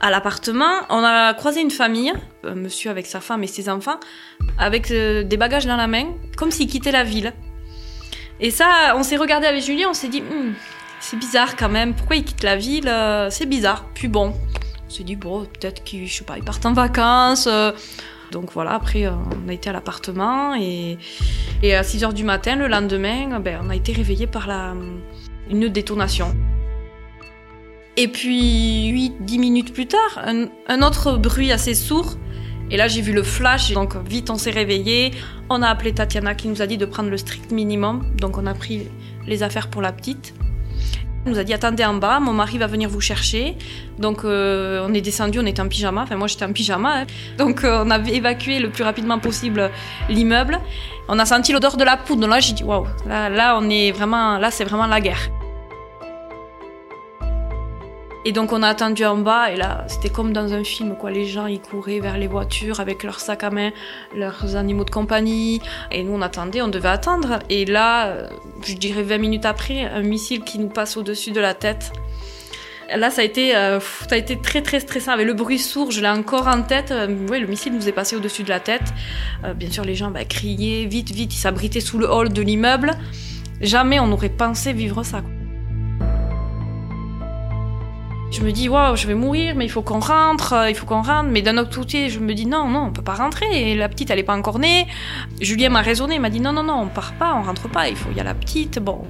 à 0.00 0.10
l'appartement, 0.10 0.72
on 0.88 1.02
a 1.04 1.34
croisé 1.34 1.60
une 1.60 1.70
famille, 1.70 2.12
un 2.44 2.54
monsieur 2.54 2.90
avec 2.90 3.06
sa 3.06 3.20
femme 3.20 3.42
et 3.44 3.46
ses 3.46 3.68
enfants, 3.68 3.98
avec 4.58 4.90
euh, 4.90 5.22
des 5.22 5.36
bagages 5.36 5.66
dans 5.66 5.76
la 5.76 5.86
main, 5.86 6.06
comme 6.36 6.50
s'ils 6.50 6.68
quittaient 6.68 6.92
la 6.92 7.04
ville. 7.04 7.32
Et 8.40 8.50
ça, 8.50 8.94
on 8.96 9.02
s'est 9.02 9.16
regardé 9.16 9.46
avec 9.46 9.62
Julie, 9.62 9.86
on 9.86 9.94
s'est 9.94 10.08
dit, 10.08 10.22
hmm, 10.22 10.54
c'est 11.02 11.18
bizarre 11.18 11.56
quand 11.56 11.68
même. 11.68 11.94
Pourquoi 11.94 12.16
ils 12.16 12.24
quittent 12.24 12.44
la 12.44 12.56
ville 12.56 12.88
euh, 12.88 13.28
C'est 13.28 13.46
bizarre. 13.46 13.86
Puis 13.92 14.08
bon, 14.08 14.32
on 14.86 14.90
s'est 14.90 15.02
dit, 15.02 15.16
bon, 15.16 15.44
peut-être 15.44 15.82
qu'ils, 15.82 16.06
je 16.06 16.14
sais 16.14 16.24
pas, 16.24 16.36
en 16.64 16.72
vacances. 16.72 17.48
Euh. 17.50 17.72
donc 18.30 18.52
voilà, 18.52 18.72
après, 18.72 19.06
euh, 19.06 19.10
on 19.44 19.48
a 19.48 19.52
été 19.52 19.68
à 19.68 19.72
l'appartement 19.72 20.54
et, 20.54 20.98
et 21.62 21.74
à 21.74 21.82
6 21.82 22.04
h 22.04 22.12
du 22.14 22.24
matin, 22.24 22.56
le 22.56 22.68
lendemain, 22.68 23.40
ben, 23.40 23.60
on 23.64 23.70
a 23.70 23.74
été 23.74 23.92
réveillé 23.92 24.26
par 24.26 24.46
la, 24.46 24.74
une 25.50 25.68
détonation. 25.68 26.34
Et 27.96 28.08
puis, 28.08 29.10
8-10 29.26 29.40
minutes 29.40 29.74
plus 29.74 29.88
tard, 29.88 30.22
un, 30.24 30.46
un, 30.68 30.82
autre 30.82 31.18
bruit 31.18 31.50
assez 31.50 31.74
sourd. 31.74 32.16
Et 32.70 32.76
là, 32.76 32.86
j'ai 32.86 33.02
vu 33.02 33.12
le 33.12 33.24
flash, 33.24 33.72
donc 33.72 33.96
vite, 34.08 34.30
on 34.30 34.38
s'est 34.38 34.52
réveillé. 34.52 35.10
On 35.50 35.62
a 35.62 35.68
appelé 35.68 35.92
Tatiana 35.92 36.34
qui 36.34 36.48
nous 36.48 36.62
a 36.62 36.66
dit 36.66 36.78
de 36.78 36.86
prendre 36.86 37.10
le 37.10 37.18
strict 37.18 37.50
minimum. 37.50 38.06
Donc, 38.16 38.38
on 38.38 38.46
a 38.46 38.54
pris 38.54 38.88
les 39.26 39.42
affaires 39.42 39.68
pour 39.68 39.82
la 39.82 39.92
petite. 39.92 40.32
Il 41.24 41.32
nous 41.32 41.38
a 41.38 41.44
dit 41.44 41.54
attendez 41.54 41.84
en 41.84 41.94
bas, 41.94 42.18
mon 42.18 42.32
mari 42.32 42.58
va 42.58 42.66
venir 42.66 42.88
vous 42.88 43.00
chercher. 43.00 43.56
Donc 43.98 44.24
euh, 44.24 44.84
on 44.88 44.92
est 44.92 45.00
descendu, 45.00 45.38
on 45.38 45.46
était 45.46 45.62
en 45.62 45.68
pyjama, 45.68 46.02
enfin 46.02 46.16
moi 46.16 46.26
j'étais 46.26 46.44
en 46.44 46.52
pyjama. 46.52 47.02
Hein. 47.02 47.06
Donc 47.38 47.62
euh, 47.62 47.84
on 47.86 47.90
a 47.90 47.98
évacué 47.98 48.58
le 48.58 48.70
plus 48.70 48.82
rapidement 48.82 49.18
possible 49.20 49.70
l'immeuble. 50.08 50.58
On 51.08 51.18
a 51.18 51.24
senti 51.24 51.52
l'odeur 51.52 51.76
de 51.76 51.84
la 51.84 51.96
poudre. 51.96 52.22
Donc 52.22 52.30
là 52.30 52.40
j'ai 52.40 52.54
dit 52.54 52.64
waouh, 52.64 52.86
là 53.06 53.56
on 53.60 53.68
est 53.70 53.92
vraiment, 53.92 54.38
là 54.38 54.50
c'est 54.50 54.64
vraiment 54.64 54.86
la 54.86 55.00
guerre. 55.00 55.30
Et 58.24 58.32
donc 58.32 58.52
on 58.52 58.62
a 58.62 58.68
attendu 58.68 59.04
en 59.04 59.18
bas 59.18 59.50
et 59.50 59.56
là 59.56 59.84
c'était 59.88 60.08
comme 60.08 60.32
dans 60.32 60.52
un 60.52 60.62
film 60.62 60.96
quoi, 60.96 61.10
les 61.10 61.26
gens 61.26 61.46
ils 61.46 61.60
couraient 61.60 61.98
vers 61.98 62.18
les 62.18 62.28
voitures 62.28 62.78
avec 62.78 63.02
leurs 63.02 63.18
sacs 63.18 63.42
à 63.42 63.50
main, 63.50 63.70
leurs 64.14 64.54
animaux 64.54 64.84
de 64.84 64.90
compagnie 64.90 65.60
et 65.90 66.04
nous 66.04 66.12
on 66.12 66.22
attendait, 66.22 66.62
on 66.62 66.68
devait 66.68 66.88
attendre 66.88 67.40
et 67.50 67.64
là 67.64 68.28
je 68.64 68.74
dirais 68.74 69.02
20 69.02 69.18
minutes 69.18 69.44
après 69.44 69.86
un 69.86 70.02
missile 70.02 70.44
qui 70.44 70.60
nous 70.60 70.68
passe 70.68 70.96
au-dessus 70.96 71.32
de 71.32 71.40
la 71.40 71.54
tête. 71.54 71.92
Là, 72.94 73.10
ça 73.10 73.22
a 73.22 73.24
été, 73.24 73.56
euh, 73.56 73.80
ça 73.80 74.14
a 74.14 74.16
été 74.16 74.36
très 74.36 74.62
très 74.62 74.80
stressant. 74.80 75.12
Avec 75.12 75.26
le 75.26 75.32
bruit 75.32 75.58
sourd, 75.58 75.90
je 75.90 76.00
l'ai 76.00 76.08
encore 76.08 76.46
en 76.48 76.62
tête. 76.62 76.90
Euh, 76.90 77.06
oui, 77.30 77.40
le 77.40 77.46
missile 77.46 77.72
nous 77.72 77.88
est 77.88 77.92
passé 77.92 78.16
au-dessus 78.16 78.42
de 78.42 78.48
la 78.48 78.60
tête. 78.60 78.92
Euh, 79.44 79.54
bien 79.54 79.70
sûr, 79.70 79.84
les 79.84 79.94
gens 79.94 80.10
bah, 80.10 80.24
criaient 80.24 80.84
vite, 80.84 81.10
vite. 81.10 81.34
Ils 81.34 81.38
s'abritaient 81.38 81.80
sous 81.80 81.98
le 81.98 82.10
hall 82.10 82.32
de 82.32 82.42
l'immeuble. 82.42 82.92
Jamais 83.60 84.00
on 84.00 84.08
n'aurait 84.08 84.28
pensé 84.28 84.72
vivre 84.72 85.04
ça. 85.04 85.22
Je 88.32 88.40
me 88.40 88.50
dis, 88.50 88.68
waouh, 88.68 88.96
je 88.96 89.06
vais 89.06 89.14
mourir, 89.14 89.54
mais 89.54 89.66
il 89.66 89.68
faut 89.68 89.82
qu'on 89.82 90.00
rentre, 90.00 90.54
euh, 90.54 90.70
il 90.70 90.74
faut 90.74 90.86
qu'on 90.86 91.02
rentre. 91.02 91.28
Mais 91.30 91.42
d'un 91.42 91.58
autre 91.58 91.76
côté, 91.76 92.08
je 92.08 92.18
me 92.18 92.32
dis, 92.32 92.46
non, 92.46 92.66
non, 92.66 92.86
on 92.86 92.90
peut 92.90 93.02
pas 93.02 93.14
rentrer. 93.14 93.70
Et 93.70 93.74
la 93.74 93.90
petite, 93.90 94.10
elle 94.10 94.18
est 94.18 94.24
pas 94.24 94.34
encore 94.34 94.58
née. 94.58 94.86
Julien 95.40 95.68
m'a 95.68 95.82
raisonné, 95.82 96.14
il 96.14 96.20
m'a 96.20 96.30
dit, 96.30 96.40
non, 96.40 96.52
non, 96.52 96.62
non, 96.62 96.80
on 96.80 96.88
part 96.88 97.12
pas, 97.12 97.34
on 97.36 97.42
rentre 97.42 97.68
pas, 97.68 97.90
il 97.90 97.96
faut, 97.96 98.10
y 98.16 98.20
a 98.20 98.24
la 98.24 98.34
petite. 98.34 98.78
Bon, 98.78 99.02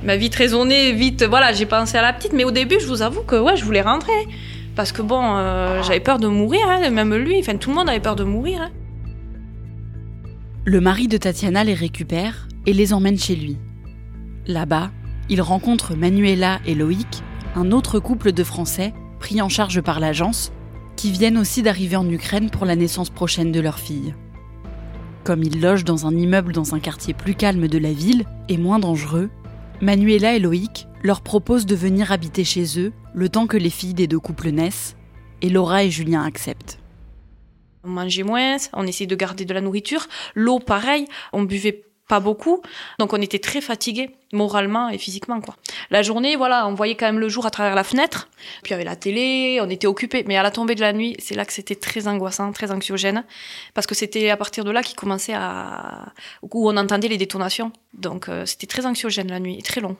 il 0.00 0.06
m'a 0.06 0.16
vite 0.16 0.34
raisonné, 0.34 0.92
vite, 0.92 1.22
voilà, 1.22 1.52
j'ai 1.52 1.66
pensé 1.66 1.98
à 1.98 2.02
la 2.02 2.14
petite. 2.14 2.32
Mais 2.32 2.44
au 2.44 2.50
début, 2.50 2.80
je 2.80 2.86
vous 2.86 3.02
avoue 3.02 3.22
que, 3.22 3.36
ouais, 3.36 3.56
je 3.56 3.64
voulais 3.64 3.82
rentrer. 3.82 4.26
Parce 4.74 4.92
que 4.92 5.02
bon, 5.02 5.22
euh, 5.22 5.82
j'avais 5.82 6.00
peur 6.00 6.18
de 6.18 6.26
mourir, 6.26 6.60
hein, 6.68 6.90
même 6.90 7.14
lui, 7.14 7.38
enfin 7.40 7.56
tout 7.56 7.70
le 7.70 7.76
monde 7.76 7.88
avait 7.88 8.00
peur 8.00 8.14
de 8.14 8.24
mourir. 8.24 8.60
Hein. 8.60 8.70
Le 10.64 10.80
mari 10.80 11.08
de 11.08 11.16
Tatiana 11.16 11.64
les 11.64 11.74
récupère 11.74 12.46
et 12.66 12.74
les 12.74 12.92
emmène 12.92 13.18
chez 13.18 13.36
lui. 13.36 13.56
Là-bas, 14.46 14.90
il 15.30 15.40
rencontre 15.40 15.94
Manuela 15.94 16.60
et 16.66 16.74
Loïc, 16.74 17.22
un 17.56 17.72
autre 17.72 17.98
couple 17.98 18.32
de 18.32 18.44
Français 18.44 18.92
pris 19.18 19.40
en 19.40 19.48
charge 19.48 19.80
par 19.80 19.98
l'agence, 19.98 20.52
qui 20.94 21.10
viennent 21.10 21.38
aussi 21.38 21.62
d'arriver 21.62 21.96
en 21.96 22.08
Ukraine 22.08 22.50
pour 22.50 22.66
la 22.66 22.76
naissance 22.76 23.08
prochaine 23.10 23.50
de 23.50 23.60
leur 23.60 23.78
fille. 23.78 24.14
Comme 25.24 25.42
ils 25.42 25.60
logent 25.60 25.84
dans 25.84 26.06
un 26.06 26.14
immeuble 26.14 26.52
dans 26.52 26.74
un 26.74 26.80
quartier 26.80 27.14
plus 27.14 27.34
calme 27.34 27.66
de 27.66 27.78
la 27.78 27.92
ville 27.92 28.24
et 28.48 28.58
moins 28.58 28.78
dangereux, 28.78 29.30
Manuela 29.80 30.34
et 30.34 30.38
Loïc 30.38 30.86
leur 31.02 31.22
proposent 31.22 31.66
de 31.66 31.74
venir 31.74 32.12
habiter 32.12 32.44
chez 32.44 32.78
eux 32.78 32.92
le 33.14 33.28
temps 33.30 33.46
que 33.46 33.56
les 33.56 33.70
filles 33.70 33.94
des 33.94 34.06
deux 34.06 34.20
couples 34.20 34.50
naissent, 34.50 34.96
et 35.40 35.48
Laura 35.48 35.82
et 35.82 35.90
Julien 35.90 36.22
acceptent. 36.22 36.78
On 37.84 37.88
mangeait 37.88 38.22
moins, 38.22 38.56
on 38.74 38.86
essayait 38.86 39.06
de 39.06 39.14
garder 39.14 39.44
de 39.46 39.54
la 39.54 39.60
nourriture. 39.60 40.06
L'eau, 40.34 40.58
pareil, 40.58 41.06
on 41.32 41.44
buvait 41.44 41.84
pas 42.08 42.20
beaucoup. 42.20 42.62
Donc 42.98 43.12
on 43.12 43.20
était 43.20 43.38
très 43.38 43.60
fatigués, 43.60 44.10
moralement 44.32 44.88
et 44.88 44.98
physiquement. 44.98 45.40
quoi. 45.40 45.56
La 45.90 46.02
journée, 46.02 46.36
voilà, 46.36 46.66
on 46.66 46.74
voyait 46.74 46.94
quand 46.94 47.06
même 47.06 47.18
le 47.18 47.28
jour 47.28 47.46
à 47.46 47.50
travers 47.50 47.74
la 47.74 47.84
fenêtre. 47.84 48.28
Puis 48.62 48.70
il 48.70 48.70
y 48.70 48.74
avait 48.74 48.84
la 48.84 48.96
télé, 48.96 49.58
on 49.60 49.68
était 49.68 49.86
occupés. 49.86 50.24
Mais 50.26 50.36
à 50.36 50.42
la 50.42 50.50
tombée 50.50 50.74
de 50.74 50.80
la 50.80 50.92
nuit, 50.92 51.16
c'est 51.18 51.34
là 51.34 51.44
que 51.44 51.52
c'était 51.52 51.74
très 51.74 52.06
angoissant, 52.06 52.52
très 52.52 52.70
anxiogène. 52.70 53.24
Parce 53.74 53.86
que 53.86 53.94
c'était 53.94 54.30
à 54.30 54.36
partir 54.36 54.64
de 54.64 54.70
là 54.70 54.82
qu'il 54.82 54.96
commençait 54.96 55.34
à... 55.34 56.12
où 56.42 56.68
on 56.68 56.76
entendait 56.76 57.08
les 57.08 57.18
détonations. 57.18 57.72
Donc 57.94 58.28
euh, 58.28 58.46
c'était 58.46 58.66
très 58.66 58.86
anxiogène 58.86 59.28
la 59.28 59.40
nuit, 59.40 59.62
très 59.62 59.80
long. 59.80 59.96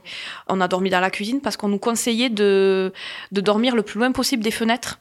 On 0.49 0.61
a 0.61 0.69
dormi 0.69 0.91
dans 0.91 1.01
la 1.01 1.11
cuisine 1.11 1.41
parce 1.41 1.57
qu'on 1.57 1.69
nous 1.69 1.79
conseillait 1.79 2.31
de, 2.31 2.93
de 3.33 3.41
dormir 3.41 3.75
le 3.75 3.83
plus 3.83 3.99
loin 3.99 4.13
possible 4.13 4.43
des 4.43 4.51
fenêtres 4.51 5.01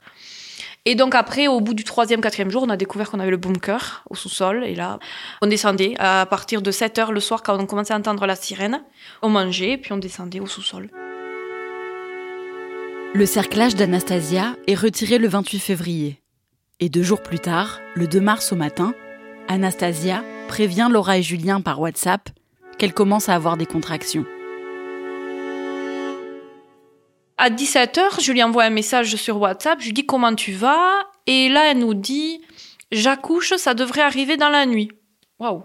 et 0.86 0.96
donc 0.96 1.16
après, 1.16 1.48
au 1.48 1.62
bout 1.62 1.74
du 1.74 1.84
troisième, 1.84 2.22
quatrième 2.22 2.52
jour, 2.52 2.64
on 2.64 2.70
a 2.70 2.78
découvert 2.78 3.10
qu'on 3.10 3.20
avait 3.20 3.32
le 3.32 3.38
bunker 3.38 4.04
au 4.10 4.16
sous-sol. 4.16 4.64
Et 4.66 4.76
là, 4.76 5.00
on 5.42 5.48
descendait 5.48 5.96
à 5.98 6.26
partir 6.28 6.62
de 6.62 6.70
7 6.70 7.00
heures 7.00 7.12
le 7.12 7.20
soir 7.20 7.42
quand 7.42 7.60
on 7.60 7.66
commençait 7.66 7.94
à 7.94 7.98
entendre 7.98 8.26
la 8.28 8.36
sirène. 8.36 8.84
On 9.24 9.30
mangeait, 9.30 9.78
puis 9.78 9.94
on 9.94 9.98
descendait 9.98 10.40
au 10.40 10.46
sous-sol. 10.46 10.90
Le 13.16 13.26
cerclage 13.26 13.76
d'Anastasia 13.76 14.56
est 14.68 14.76
retiré 14.76 15.18
le 15.18 15.28
28 15.28 15.60
février. 15.60 16.22
Et 16.80 16.90
deux 16.90 17.04
jours 17.04 17.24
plus 17.24 17.40
tard, 17.40 17.80
le 17.96 18.08
2 18.08 18.20
mars 18.20 18.52
au 18.52 18.56
matin, 18.56 18.94
Anastasia 19.48 20.24
prévient 20.48 20.90
Laura 20.92 21.18
et 21.18 21.24
Julien 21.24 21.62
par 21.62 21.80
WhatsApp 21.80 22.30
qu'elle 22.78 22.94
commence 22.94 23.30
à 23.30 23.36
avoir 23.36 23.58
des 23.58 23.66
contractions. 23.66 24.26
À 27.38 27.50
17h, 27.50 28.22
je 28.22 28.32
lui 28.32 28.42
envoie 28.42 28.64
un 28.64 28.70
message 28.70 29.16
sur 29.18 29.38
WhatsApp, 29.40 29.80
je 29.82 29.88
lui 29.88 29.94
dis 29.94 30.06
comment 30.06 30.34
tu 30.36 30.54
vas? 30.54 31.04
Et 31.28 31.50
là, 31.50 31.72
elle 31.72 31.80
nous 31.80 31.94
dit 31.94 32.42
j'accouche, 32.92 33.54
ça 33.56 33.74
devrait 33.74 34.02
arriver 34.02 34.38
dans 34.38 34.50
la 34.50 34.66
nuit. 34.66 34.90
Waouh 35.40 35.64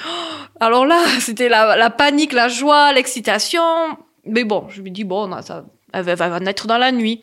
Alors 0.60 0.84
là, 0.84 1.02
c'était 1.20 1.48
la, 1.48 1.90
panique, 1.90 2.32
la 2.32 2.48
joie, 2.48 2.92
l'excitation. 2.92 3.62
Mais 4.24 4.44
bon, 4.44 4.68
je 4.68 4.82
lui 4.82 4.90
dis 4.90 5.04
bon, 5.04 5.40
ça, 5.40 5.64
elle 5.92 6.04
va 6.04 6.40
naître 6.40 6.66
dans 6.66 6.78
la 6.78 6.92
nuit. 6.92 7.22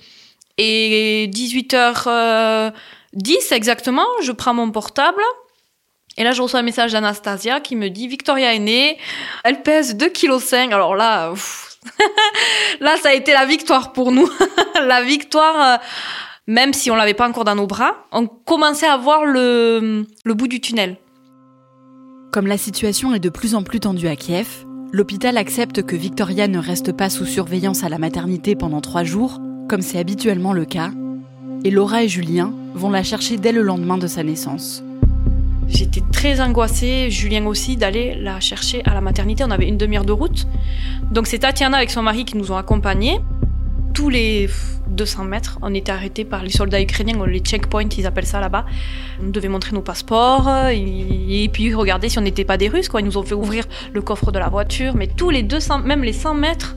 Et 0.57 1.29
18h10 1.31 2.71
exactement, 3.53 4.07
je 4.21 4.31
prends 4.31 4.53
mon 4.53 4.71
portable. 4.71 5.21
Et 6.17 6.23
là, 6.23 6.31
je 6.31 6.41
reçois 6.41 6.61
un 6.61 6.63
message 6.63 6.93
d'Anastasia 6.93 7.59
qui 7.59 7.75
me 7.75 7.89
dit 7.89 8.07
Victoria 8.07 8.53
est 8.53 8.59
née, 8.59 8.97
elle 9.43 9.61
pèse 9.63 9.95
2,5 9.95 10.67
kg. 10.67 10.73
Alors 10.73 10.95
là, 10.95 11.33
Là, 12.79 12.97
ça 12.97 13.09
a 13.09 13.13
été 13.13 13.33
la 13.33 13.45
victoire 13.45 13.93
pour 13.93 14.11
nous. 14.11 14.29
la 14.75 15.03
victoire, 15.03 15.73
euh, 15.73 15.77
même 16.47 16.73
si 16.73 16.91
on 16.91 16.95
l'avait 16.95 17.13
pas 17.13 17.27
encore 17.27 17.45
dans 17.45 17.55
nos 17.55 17.67
bras, 17.67 18.07
on 18.11 18.27
commençait 18.27 18.87
à 18.87 18.97
voir 18.97 19.25
le, 19.25 20.05
le 20.23 20.33
bout 20.33 20.47
du 20.47 20.59
tunnel. 20.59 20.97
Comme 22.31 22.47
la 22.47 22.57
situation 22.57 23.13
est 23.13 23.19
de 23.19 23.29
plus 23.29 23.55
en 23.55 23.63
plus 23.63 23.79
tendue 23.79 24.07
à 24.07 24.15
Kiev, 24.15 24.65
l'hôpital 24.91 25.37
accepte 25.37 25.83
que 25.83 25.95
Victoria 25.95 26.47
ne 26.47 26.59
reste 26.59 26.91
pas 26.91 27.09
sous 27.09 27.25
surveillance 27.25 27.83
à 27.83 27.89
la 27.89 27.97
maternité 27.97 28.55
pendant 28.55 28.81
trois 28.81 29.03
jours, 29.03 29.39
comme 29.69 29.81
c'est 29.81 29.99
habituellement 29.99 30.53
le 30.53 30.65
cas, 30.65 30.91
et 31.63 31.71
Laura 31.71 32.03
et 32.03 32.09
Julien 32.09 32.53
vont 32.73 32.89
la 32.89 33.03
chercher 33.03 33.37
dès 33.37 33.51
le 33.51 33.61
lendemain 33.61 33.97
de 33.97 34.07
sa 34.07 34.21
naissance. 34.21 34.83
J'étais 35.67 36.01
très 36.11 36.41
angoissée, 36.41 37.09
Julien 37.09 37.45
aussi, 37.45 37.77
d'aller 37.77 38.15
la 38.15 38.39
chercher 38.39 38.81
à 38.85 38.93
la 38.93 39.01
maternité. 39.01 39.43
On 39.43 39.51
avait 39.51 39.67
une 39.67 39.77
demi-heure 39.77 40.05
de 40.05 40.11
route. 40.11 40.47
Donc 41.11 41.27
c'est 41.27 41.39
Tatiana 41.39 41.77
avec 41.77 41.91
son 41.91 42.01
mari 42.01 42.25
qui 42.25 42.37
nous 42.37 42.51
ont 42.51 42.57
accompagnés. 42.57 43.19
Tous 43.93 44.09
les 44.09 44.49
200 44.87 45.23
mètres, 45.25 45.57
on 45.61 45.73
était 45.73 45.91
arrêtés 45.91 46.25
par 46.25 46.43
les 46.43 46.49
soldats 46.49 46.81
ukrainiens, 46.81 47.25
les 47.25 47.39
checkpoints, 47.39 47.89
ils 47.97 48.05
appellent 48.05 48.25
ça 48.25 48.39
là-bas. 48.39 48.65
On 49.23 49.29
devait 49.29 49.47
montrer 49.47 49.73
nos 49.73 49.81
passeports 49.81 50.49
et, 50.71 51.49
puis 51.51 51.73
regarder 51.73 52.09
si 52.09 52.19
on 52.19 52.21
n'était 52.21 52.43
pas 52.43 52.57
des 52.57 52.67
Russes. 52.67 52.89
Quoi. 52.89 53.01
Ils 53.01 53.05
nous 53.05 53.17
ont 53.17 53.23
fait 53.23 53.35
ouvrir 53.35 53.65
le 53.93 54.01
coffre 54.01 54.31
de 54.31 54.39
la 54.39 54.49
voiture, 54.49 54.95
mais 54.95 55.07
tous 55.07 55.29
les 55.29 55.43
200, 55.43 55.79
même 55.79 56.03
les 56.03 56.13
100 56.13 56.33
mètres. 56.35 56.75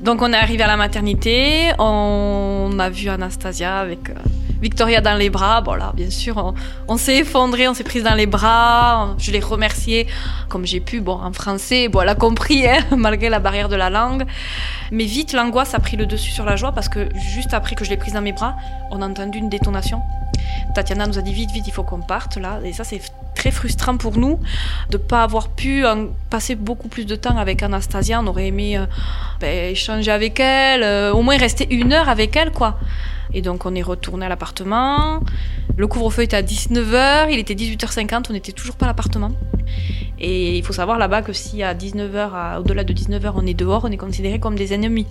Donc 0.00 0.22
on 0.22 0.32
est 0.32 0.36
arrivé 0.36 0.62
à 0.62 0.66
la 0.66 0.78
maternité, 0.78 1.72
on 1.78 2.70
a 2.78 2.88
vu 2.88 3.08
Anastasia 3.08 3.78
avec 3.78 4.08
euh, 4.08 4.14
Victoria 4.60 5.00
dans 5.00 5.16
les 5.16 5.30
bras. 5.30 5.60
Bon 5.60 5.74
là, 5.74 5.92
bien 5.94 6.10
sûr, 6.10 6.54
on, 6.88 6.96
s'est 6.96 7.18
effondré, 7.18 7.68
on 7.68 7.74
s'est 7.74 7.84
prise 7.84 8.02
dans 8.02 8.14
les 8.14 8.26
bras. 8.26 9.14
Je 9.18 9.30
l'ai 9.30 9.40
remerciée 9.40 10.06
comme 10.48 10.66
j'ai 10.66 10.80
pu, 10.80 11.00
bon, 11.00 11.14
en 11.14 11.32
français. 11.32 11.88
Bon, 11.88 12.00
elle 12.02 12.08
a 12.08 12.14
compris, 12.14 12.66
hein, 12.68 12.84
malgré 12.96 13.28
la 13.28 13.38
barrière 13.38 13.68
de 13.68 13.76
la 13.76 13.90
langue. 13.90 14.24
Mais 14.90 15.04
vite, 15.04 15.32
l'angoisse 15.32 15.74
a 15.74 15.78
pris 15.78 15.96
le 15.96 16.06
dessus 16.06 16.30
sur 16.30 16.44
la 16.44 16.56
joie 16.56 16.72
parce 16.72 16.88
que 16.88 17.08
juste 17.34 17.54
après 17.54 17.74
que 17.74 17.84
je 17.84 17.90
l'ai 17.90 17.96
prise 17.96 18.14
dans 18.14 18.22
mes 18.22 18.32
bras, 18.32 18.56
on 18.90 19.00
a 19.02 19.08
entendu 19.08 19.38
une 19.38 19.48
détonation. 19.48 20.00
Tatiana 20.74 21.06
nous 21.06 21.18
a 21.18 21.22
dit 21.22 21.32
vite, 21.32 21.50
vite, 21.50 21.66
il 21.66 21.72
faut 21.72 21.82
qu'on 21.82 22.00
parte 22.00 22.36
là. 22.36 22.58
Et 22.64 22.72
ça, 22.72 22.84
c'est 22.84 23.00
très 23.40 23.50
frustrant 23.50 23.96
pour 23.96 24.18
nous 24.18 24.38
de 24.90 24.98
ne 24.98 25.02
pas 25.02 25.22
avoir 25.22 25.48
pu 25.48 25.84
passer 26.28 26.56
beaucoup 26.56 26.88
plus 26.88 27.06
de 27.06 27.16
temps 27.16 27.38
avec 27.38 27.62
Anastasia. 27.62 28.20
On 28.20 28.26
aurait 28.26 28.48
aimé 28.48 28.76
euh, 28.76 28.84
ben, 29.40 29.72
échanger 29.72 30.10
avec 30.10 30.38
elle, 30.40 30.82
euh, 30.82 31.14
au 31.14 31.22
moins 31.22 31.38
rester 31.38 31.66
une 31.74 31.94
heure 31.94 32.10
avec 32.10 32.36
elle, 32.36 32.50
quoi. 32.50 32.78
Et 33.32 33.40
donc 33.40 33.64
on 33.64 33.74
est 33.74 33.82
retourné 33.82 34.26
à 34.26 34.28
l'appartement. 34.28 35.20
Le 35.74 35.86
couvre-feu 35.86 36.24
était 36.24 36.36
à 36.36 36.42
19h, 36.42 37.28
il 37.30 37.38
était 37.38 37.54
18h50, 37.54 38.26
on 38.28 38.34
n'était 38.34 38.52
toujours 38.52 38.76
pas 38.76 38.84
à 38.84 38.88
l'appartement. 38.88 39.30
Et 40.18 40.58
il 40.58 40.62
faut 40.62 40.74
savoir 40.74 40.98
là-bas 40.98 41.22
que 41.22 41.32
si 41.32 41.62
à 41.62 41.72
19h, 41.72 42.58
au-delà 42.58 42.84
de 42.84 42.92
19h, 42.92 43.32
on 43.36 43.46
est 43.46 43.54
dehors, 43.54 43.84
on 43.86 43.90
est 43.90 43.96
considéré 43.96 44.38
comme 44.38 44.54
des 44.54 44.74
ennemis. 44.74 45.06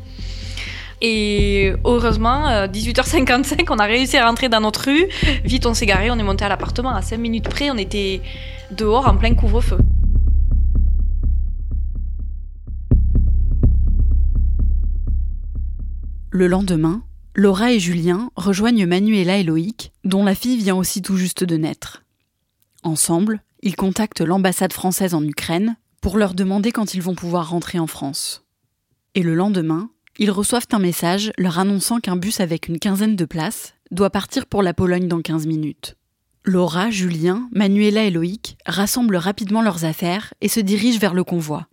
Et 1.01 1.73
heureusement, 1.85 2.65
18h55, 2.65 3.65
on 3.69 3.79
a 3.79 3.85
réussi 3.85 4.17
à 4.17 4.27
rentrer 4.27 4.49
dans 4.49 4.59
notre 4.59 4.85
rue. 4.85 5.05
Vite, 5.45 5.65
on 5.65 5.73
s'est 5.73 5.85
garé, 5.85 6.11
on 6.11 6.19
est 6.19 6.23
monté 6.23 6.43
à 6.43 6.49
l'appartement. 6.49 6.89
À 6.89 7.01
5 7.01 7.17
minutes 7.17 7.47
près, 7.49 7.71
on 7.71 7.77
était 7.77 8.21
dehors 8.71 9.07
en 9.07 9.15
plein 9.15 9.33
couvre-feu. 9.33 9.77
Le 16.31 16.47
lendemain, 16.47 17.01
Laura 17.33 17.71
et 17.71 17.79
Julien 17.79 18.29
rejoignent 18.35 18.85
Manuela 18.85 19.37
et 19.37 19.43
Loïc, 19.43 19.91
dont 20.03 20.23
la 20.23 20.35
fille 20.35 20.57
vient 20.57 20.75
aussi 20.75 21.01
tout 21.01 21.17
juste 21.17 21.43
de 21.43 21.57
naître. 21.57 22.03
Ensemble, 22.83 23.41
ils 23.61 23.75
contactent 23.75 24.21
l'ambassade 24.21 24.73
française 24.73 25.13
en 25.13 25.23
Ukraine 25.23 25.75
pour 26.01 26.17
leur 26.17 26.33
demander 26.33 26.71
quand 26.71 26.93
ils 26.93 27.01
vont 27.01 27.15
pouvoir 27.15 27.49
rentrer 27.49 27.79
en 27.79 27.87
France. 27.87 28.45
Et 29.15 29.23
le 29.23 29.33
lendemain, 29.33 29.89
ils 30.19 30.31
reçoivent 30.31 30.67
un 30.73 30.79
message 30.79 31.31
leur 31.37 31.59
annonçant 31.59 32.01
qu'un 32.01 32.17
bus 32.17 32.41
avec 32.41 32.67
une 32.67 32.77
quinzaine 32.77 33.15
de 33.15 33.23
places 33.23 33.73
doit 33.89 34.09
partir 34.09 34.45
pour 34.45 34.61
la 34.61 34.73
Pologne 34.73 35.07
dans 35.07 35.21
15 35.21 35.47
minutes. 35.47 35.95
Laura, 36.43 36.89
Julien, 36.89 37.47
Manuela 37.53 38.03
et 38.03 38.11
Loïc 38.11 38.57
rassemblent 38.65 39.15
rapidement 39.15 39.61
leurs 39.61 39.85
affaires 39.85 40.33
et 40.41 40.49
se 40.49 40.59
dirigent 40.59 40.99
vers 40.99 41.13
le 41.13 41.23
convoi. 41.23 41.67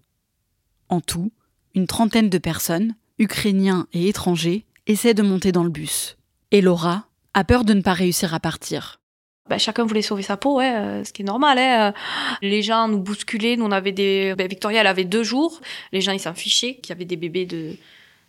En 0.89 1.01
tout, 1.01 1.33
une 1.75 1.89
trentaine 1.89 2.31
de 2.31 2.39
personnes, 2.39 2.95
Ukrainiens 3.19 3.89
et 3.93 4.09
étrangers, 4.09 4.65
essaie 4.87 5.15
de 5.15 5.23
monter 5.23 5.51
dans 5.51 5.65
le 5.65 5.71
bus. 5.71 6.17
Et 6.53 6.61
Laura 6.61 7.09
a 7.35 7.43
peur 7.43 7.65
de 7.65 7.75
ne 7.75 7.83
pas 7.83 7.95
réussir 7.95 8.33
à 8.33 8.39
partir. 8.39 9.01
Bah, 9.49 9.59
chacun 9.59 9.85
voulait 9.85 10.03
sauver 10.03 10.23
sa 10.23 10.37
peau, 10.37 10.61
euh, 10.61 11.03
ce 11.03 11.13
qui 11.13 11.23
est 11.23 11.25
normal. 11.25 11.59
Hein. 11.59 11.95
Les 12.43 12.63
gens 12.63 12.87
nous 12.87 13.01
bousculaient, 13.01 13.57
on 13.61 13.69
des... 13.69 14.35
Bah, 14.39 14.47
Victoria, 14.47 14.83
elle 14.83 14.87
avait 14.87 15.05
deux 15.05 15.25
jours. 15.25 15.61
Les 15.93 16.01
gens, 16.01 16.13
ils 16.13 16.21
s'en 16.21 16.35
fichaient, 16.35 16.77
qu'il 16.77 16.91
y 16.91 16.93
avait 16.93 17.05
des 17.05 17.17
bébés 17.17 17.47
de 17.47 17.77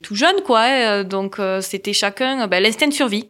tout 0.01 0.15
jeunes, 0.15 0.41
quoi. 0.45 0.61
Hein. 0.61 1.03
Donc 1.03 1.39
euh, 1.39 1.61
c'était 1.61 1.93
chacun 1.93 2.47
bah, 2.47 2.59
l'instinct 2.59 2.87
de 2.87 2.93
survie. 2.93 3.27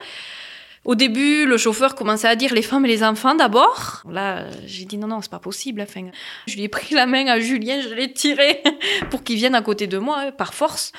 Au 0.88 0.96
début, 0.96 1.46
le 1.46 1.58
chauffeur 1.58 1.96
commençait 1.96 2.30
à 2.30 2.38
dire 2.38 2.54
les 2.54 2.62
femmes 2.62 2.86
et 2.86 2.88
les 2.88 3.04
enfants 3.04 3.36
d'abord. 3.36 4.04
Là, 4.10 4.46
j'ai 4.66 4.86
dit 4.86 4.98
non, 4.98 5.08
non, 5.08 5.22
c'est 5.22 5.30
pas 5.30 5.38
possible. 5.38 5.82
Enfin, 5.82 6.10
je 6.48 6.56
lui 6.56 6.64
ai 6.64 6.70
pris 6.70 6.96
la 6.96 7.06
main 7.06 7.28
à 7.28 7.42
Julien, 7.42 7.82
je 7.82 7.94
l'ai 7.94 8.14
tiré 8.14 8.64
pour 9.12 9.22
qu'il 9.22 9.36
vienne 9.36 9.54
à 9.54 9.62
côté 9.62 9.88
de 9.88 9.98
moi, 9.98 10.20
hein, 10.20 10.32
par 10.32 10.54
force. 10.54 10.94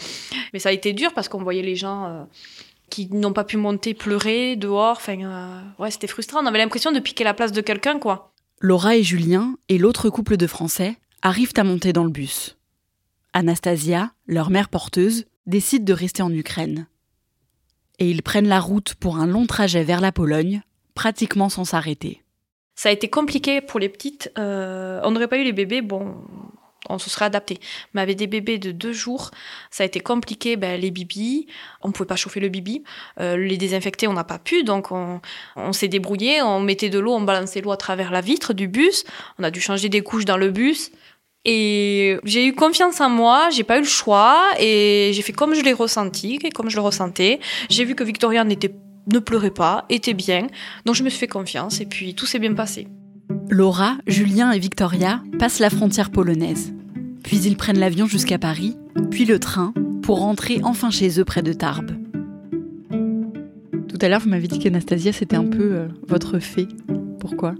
Mais 0.53 0.59
ça 0.59 0.69
a 0.69 0.73
été 0.73 0.93
dur 0.93 1.15
parce 1.15 1.31
qu'on 1.31 1.43
voyait 1.43 1.63
les 1.63 1.75
gens 1.75 2.05
euh, 2.05 2.25
qui 2.91 3.09
n'ont 3.11 3.33
pas 3.33 3.45
pu 3.45 3.57
monter 3.57 3.95
pleurer 3.95 4.57
dehors. 4.57 4.99
Enfin, 4.99 5.23
euh, 5.23 5.61
ouais, 5.79 5.91
c'était 5.91 6.07
frustrant. 6.07 6.43
On 6.43 6.47
avait 6.47 6.59
l'impression 6.59 6.93
de 6.93 7.01
piquer 7.01 7.25
la 7.25 7.33
place 7.33 7.53
de 7.53 7.63
quelqu'un, 7.63 7.99
quoi. 7.99 8.35
Laura 8.61 8.95
et 8.95 9.03
Julien 9.03 9.55
et 9.71 9.79
l'autre 9.79 10.11
couple 10.11 10.37
de 10.37 10.47
Français 10.47 10.97
arrivent 11.23 11.55
à 11.57 11.65
monter 11.65 11.95
dans 11.95 12.05
le 12.05 12.11
bus. 12.11 12.59
Anastasia, 13.33 14.11
leur 14.27 14.51
mère 14.51 14.69
porteuse, 14.69 15.25
décide 15.49 15.85
de 15.85 15.93
rester 15.93 16.23
en 16.23 16.33
Ukraine. 16.33 16.87
Et 17.99 18.09
ils 18.09 18.23
prennent 18.23 18.47
la 18.47 18.61
route 18.61 18.95
pour 18.95 19.17
un 19.17 19.27
long 19.27 19.47
trajet 19.47 19.83
vers 19.83 20.01
la 20.01 20.13
Pologne, 20.13 20.63
pratiquement 20.95 21.49
sans 21.49 21.65
s'arrêter. 21.65 22.23
Ça 22.77 22.91
a 22.91 22.93
été 22.93 23.09
compliqué 23.09 23.61
pour 23.61 23.81
les 23.81 23.89
petites. 23.89 24.31
Euh, 24.39 25.01
on 25.03 25.11
n'aurait 25.11 25.27
pas 25.27 25.39
eu 25.39 25.43
les 25.43 25.53
bébés, 25.53 25.83
bon, 25.83 26.15
on 26.89 26.99
se 26.99 27.11
serait 27.11 27.25
adapté. 27.25 27.59
Mais 27.93 28.01
avec 28.01 28.17
des 28.17 28.29
bébés 28.29 28.59
de 28.59 28.71
deux 28.71 28.93
jours, 28.93 29.33
ça 29.71 29.83
a 29.83 29.87
été 29.87 29.99
compliqué. 29.99 30.57
Ben, 30.57 30.81
les 30.81 30.93
bibis, 30.93 31.47
on 31.83 31.89
ne 31.89 31.93
pouvait 31.93 32.07
pas 32.07 32.17
chauffer 32.17 32.39
le 32.39 32.49
bibi. 32.49 32.85
Euh, 33.19 33.37
les 33.37 33.57
désinfecter, 33.57 34.07
on 34.07 34.13
n'a 34.13 34.23
pas 34.25 34.39
pu. 34.39 34.63
Donc, 34.63 34.93
on, 34.93 35.21
on 35.57 35.73
s'est 35.73 35.89
débrouillé. 35.89 36.41
On 36.43 36.61
mettait 36.61 36.91
de 36.91 37.01
l'eau, 37.01 37.15
on 37.15 37.23
balançait 37.23 37.63
l'eau 37.63 37.73
à 37.73 37.77
travers 37.77 38.13
la 38.13 38.21
vitre 38.21 38.53
du 38.53 38.69
bus. 38.69 39.05
On 39.39 39.45
a 39.45 39.51
dû 39.51 39.61
changer 39.61 39.89
des 39.89 40.03
couches 40.03 40.25
dans 40.25 40.37
le 40.37 40.51
bus. 40.51 40.93
Et 41.51 42.19
j'ai 42.25 42.47
eu 42.47 42.53
confiance 42.53 43.01
en 43.01 43.09
moi, 43.09 43.49
j'ai 43.51 43.65
pas 43.65 43.79
eu 43.79 43.81
le 43.81 43.87
choix 43.87 44.39
et 44.61 45.13
j'ai 45.15 45.23
fait 45.23 45.33
comme 45.33 45.55
je 45.55 45.63
l'ai 45.63 45.73
ressenti, 45.73 46.39
comme 46.55 46.69
je 46.69 46.77
le 46.77 46.83
ressentais. 46.83 47.41
J'ai 47.71 47.87
vu 47.87 47.95
que 47.95 48.05
Victoria 48.05 48.45
n'était 48.45 48.75
ne 49.11 49.19
pleurait 49.19 49.51
pas, 49.51 49.87
était 49.89 50.13
bien. 50.13 50.49
Donc 50.85 50.95
je 50.95 51.03
me 51.03 51.09
suis 51.09 51.19
fait 51.19 51.27
confiance 51.27 51.81
et 51.81 51.87
puis 51.87 52.13
tout 52.15 52.27
s'est 52.27 52.39
bien 52.39 52.53
passé. 52.53 52.87
Laura, 53.49 53.97
Julien 54.07 54.53
et 54.53 54.59
Victoria 54.59 55.23
passent 55.39 55.59
la 55.59 55.71
frontière 55.71 56.11
polonaise. 56.11 56.75
Puis 57.25 57.39
ils 57.39 57.57
prennent 57.57 57.79
l'avion 57.79 58.05
jusqu'à 58.05 58.37
Paris, 58.37 58.77
puis 59.11 59.25
le 59.25 59.39
train, 59.39 59.73
pour 60.03 60.19
rentrer 60.19 60.61
enfin 60.65 60.91
chez 60.91 61.19
eux 61.19 61.25
près 61.25 61.41
de 61.41 61.55
Tarbes. 61.55 61.93
Tout 63.89 63.99
à 64.03 64.11
l'heure, 64.11 64.21
vous 64.21 64.29
m'avez 64.29 64.49
dit 64.49 64.59
qu'Anastasia, 64.59 65.15
c'était 65.15 65.37
un 65.37 65.47
peu 65.47 65.73
euh, 65.73 65.89
votre 66.07 66.41
fée. 66.41 66.69
Pourquoi? 67.21 67.55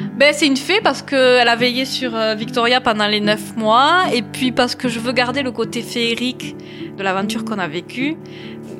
Ben, 0.00 0.32
c'est 0.34 0.46
une 0.46 0.56
fée 0.56 0.80
parce 0.82 1.02
qu'elle 1.02 1.48
a 1.48 1.56
veillé 1.56 1.84
sur 1.84 2.14
euh, 2.14 2.34
Victoria 2.34 2.80
pendant 2.80 3.06
les 3.06 3.20
neuf 3.20 3.56
mois 3.56 4.04
et 4.12 4.22
puis 4.22 4.52
parce 4.52 4.74
que 4.74 4.88
je 4.88 5.00
veux 5.00 5.12
garder 5.12 5.42
le 5.42 5.52
côté 5.52 5.82
féerique 5.82 6.54
de 6.96 7.02
l'aventure 7.02 7.44
qu'on 7.44 7.58
a 7.58 7.68
vécue. 7.68 8.16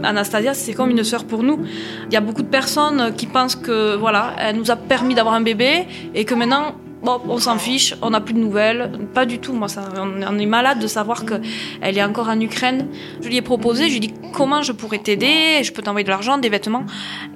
Anastasia, 0.03 0.53
c'est 0.53 0.75
comme 0.75 0.91
une 0.91 1.05
sœur 1.05 1.25
pour 1.25 1.43
nous. 1.43 1.65
Il 2.07 2.13
y 2.13 2.17
a 2.17 2.21
beaucoup 2.21 2.43
de 2.43 2.49
personnes 2.49 3.15
qui 3.17 3.27
pensent 3.27 3.57
que 3.57 3.97
voilà, 3.97 4.35
elle 4.39 4.57
nous 4.57 4.71
a 4.71 4.77
permis 4.77 5.15
d'avoir 5.15 5.35
un 5.35 5.41
bébé 5.41 5.87
et 6.15 6.25
que 6.25 6.35
maintenant, 6.35 6.75
bon, 7.07 7.21
on 7.29 7.39
s'en 7.39 7.57
fiche, 7.57 7.95
on 8.03 8.11
n'a 8.11 8.21
plus 8.21 8.35
de 8.35 8.41
nouvelles. 8.41 8.91
Pas 9.15 9.25
du 9.25 9.39
tout. 9.39 9.55
Moi, 9.55 9.69
on 9.97 10.39
est 10.39 10.47
malade 10.47 10.81
de 10.81 10.87
savoir 10.87 11.25
qu'elle 11.25 11.97
est 11.97 12.03
encore 12.03 12.29
en 12.29 12.39
Ukraine. 12.41 12.89
Je 13.23 13.29
lui 13.29 13.37
ai 13.37 13.43
proposé, 13.43 13.85
je 13.85 13.91
lui 13.91 13.97
ai 13.97 14.09
dit 14.09 14.15
comment 14.35 14.61
je 14.63 14.73
pourrais 14.73 14.99
t'aider, 14.99 15.63
je 15.63 15.73
peux 15.73 15.83
t'envoyer 15.83 16.05
de 16.05 16.11
l'argent, 16.11 16.37
des 16.37 16.49
vêtements. 16.49 16.85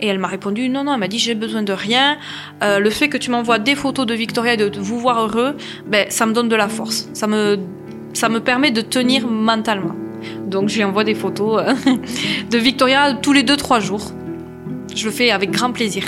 Et 0.01 0.09
elle 0.09 0.19
m'a 0.19 0.29
répondu 0.29 0.69
non, 0.69 0.85
non. 0.85 0.95
Elle 0.95 1.01
m'a 1.01 1.09
dit 1.09 1.19
j'ai 1.19 1.37
besoin 1.37 1.63
de 1.63 1.73
rien. 1.73 2.19
Euh, 2.63 2.81
le 2.81 2.91
fait 2.91 3.09
que 3.09 3.17
tu 3.17 3.31
m'envoies 3.31 3.61
des 3.61 3.77
photos 3.77 4.05
de 4.07 4.15
Victoria 4.15 4.55
et 4.55 4.57
de 4.57 4.81
vous 4.81 4.99
voir 4.99 5.23
heureux, 5.23 5.57
ben 5.87 6.07
ça 6.11 6.27
me 6.27 6.33
donne 6.33 6.49
de 6.49 6.57
la 6.57 6.69
force. 6.69 7.09
Ça 7.15 7.27
me 7.27 7.59
ça 8.13 8.29
me 8.29 8.41
permet 8.41 8.73
de 8.73 8.81
tenir 8.81 9.27
mentalement. 9.29 9.95
Donc 10.47 10.69
je 10.69 10.77
lui 10.77 10.85
envoie 10.85 11.05
des 11.05 11.15
photos 11.15 11.63
euh, 11.65 11.75
de 12.51 12.59
Victoria 12.59 13.15
tous 13.15 13.33
les 13.33 13.45
2-3 13.45 13.81
jours. 13.81 14.13
Je 14.95 15.05
le 15.05 15.13
fais 15.13 15.31
avec 15.31 15.53
grand 15.53 15.71
plaisir. 15.71 16.05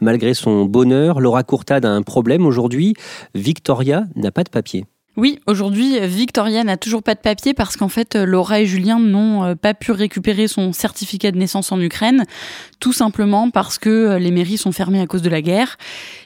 Malgré 0.00 0.34
son 0.34 0.64
bonheur, 0.64 1.20
Laura 1.20 1.42
Courtade 1.42 1.84
a 1.84 1.90
un 1.90 2.02
problème 2.02 2.46
aujourd'hui. 2.46 2.94
Victoria 3.34 4.04
n'a 4.14 4.30
pas 4.30 4.44
de 4.44 4.50
papier. 4.50 4.84
Oui, 5.16 5.38
aujourd'hui, 5.46 5.98
Victoria 6.06 6.62
n'a 6.62 6.76
toujours 6.76 7.02
pas 7.02 7.14
de 7.14 7.20
papier 7.20 7.54
parce 7.54 7.78
qu'en 7.78 7.88
fait, 7.88 8.16
Laura 8.16 8.60
et 8.60 8.66
Julien 8.66 9.00
n'ont 9.00 9.44
euh, 9.44 9.54
pas 9.54 9.72
pu 9.72 9.90
récupérer 9.90 10.46
son 10.46 10.74
certificat 10.74 11.30
de 11.30 11.38
naissance 11.38 11.72
en 11.72 11.80
Ukraine, 11.80 12.24
tout 12.80 12.92
simplement 12.92 13.48
parce 13.48 13.78
que 13.78 13.88
euh, 13.88 14.18
les 14.18 14.30
mairies 14.30 14.58
sont 14.58 14.72
fermées 14.72 15.00
à 15.00 15.06
cause 15.06 15.22
de 15.22 15.30
la 15.30 15.40
guerre. 15.40 15.78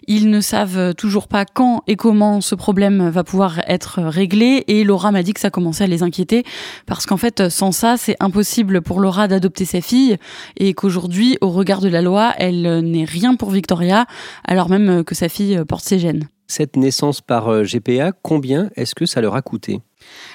Ils 0.09 0.29
ne 0.29 0.41
savent 0.41 0.93
toujours 0.97 1.29
pas 1.29 1.45
quand 1.45 1.85
et 1.87 1.95
comment 1.95 2.41
ce 2.41 2.57
problème 2.57 3.11
va 3.11 3.23
pouvoir 3.23 3.61
être 3.69 4.03
réglé 4.03 4.65
et 4.67 4.83
Laura 4.83 5.13
m'a 5.13 5.23
dit 5.23 5.35
que 5.35 5.41
ça 5.41 5.51
commençait 5.51 5.85
à 5.85 5.87
les 5.87 6.03
inquiéter 6.03 6.43
parce 6.87 7.07
qu'en 7.07 7.17
fait, 7.17 7.49
sans 7.49 7.71
ça, 7.71 7.97
c'est 7.97 8.17
impossible 8.19 8.83
pour 8.83 8.99
Laura 8.99 9.29
d'adopter 9.29 9.67
sa 9.67 9.81
fille 9.81 10.17
et 10.57 10.75
qu'aujourd'hui, 10.75 11.39
au 11.43 11.51
regard 11.51 11.81
de 11.81 11.89
la 11.89 12.03
loi, 12.03 12.35
elle 12.39 12.81
n'est 12.81 13.05
rien 13.05 13.37
pour 13.37 13.51
Victoria 13.51 14.07
alors 14.45 14.69
même 14.69 15.05
que 15.05 15.15
sa 15.15 15.29
fille 15.29 15.63
porte 15.69 15.85
ses 15.85 16.01
gènes. 16.01 16.27
Cette 16.51 16.75
naissance 16.75 17.21
par 17.21 17.47
euh, 17.47 17.63
GPA, 17.63 18.11
combien 18.11 18.71
est-ce 18.75 18.97
que 18.97 19.07
ça 19.07 19.21
leur 19.21 19.37
a 19.37 19.41
coûté? 19.41 19.83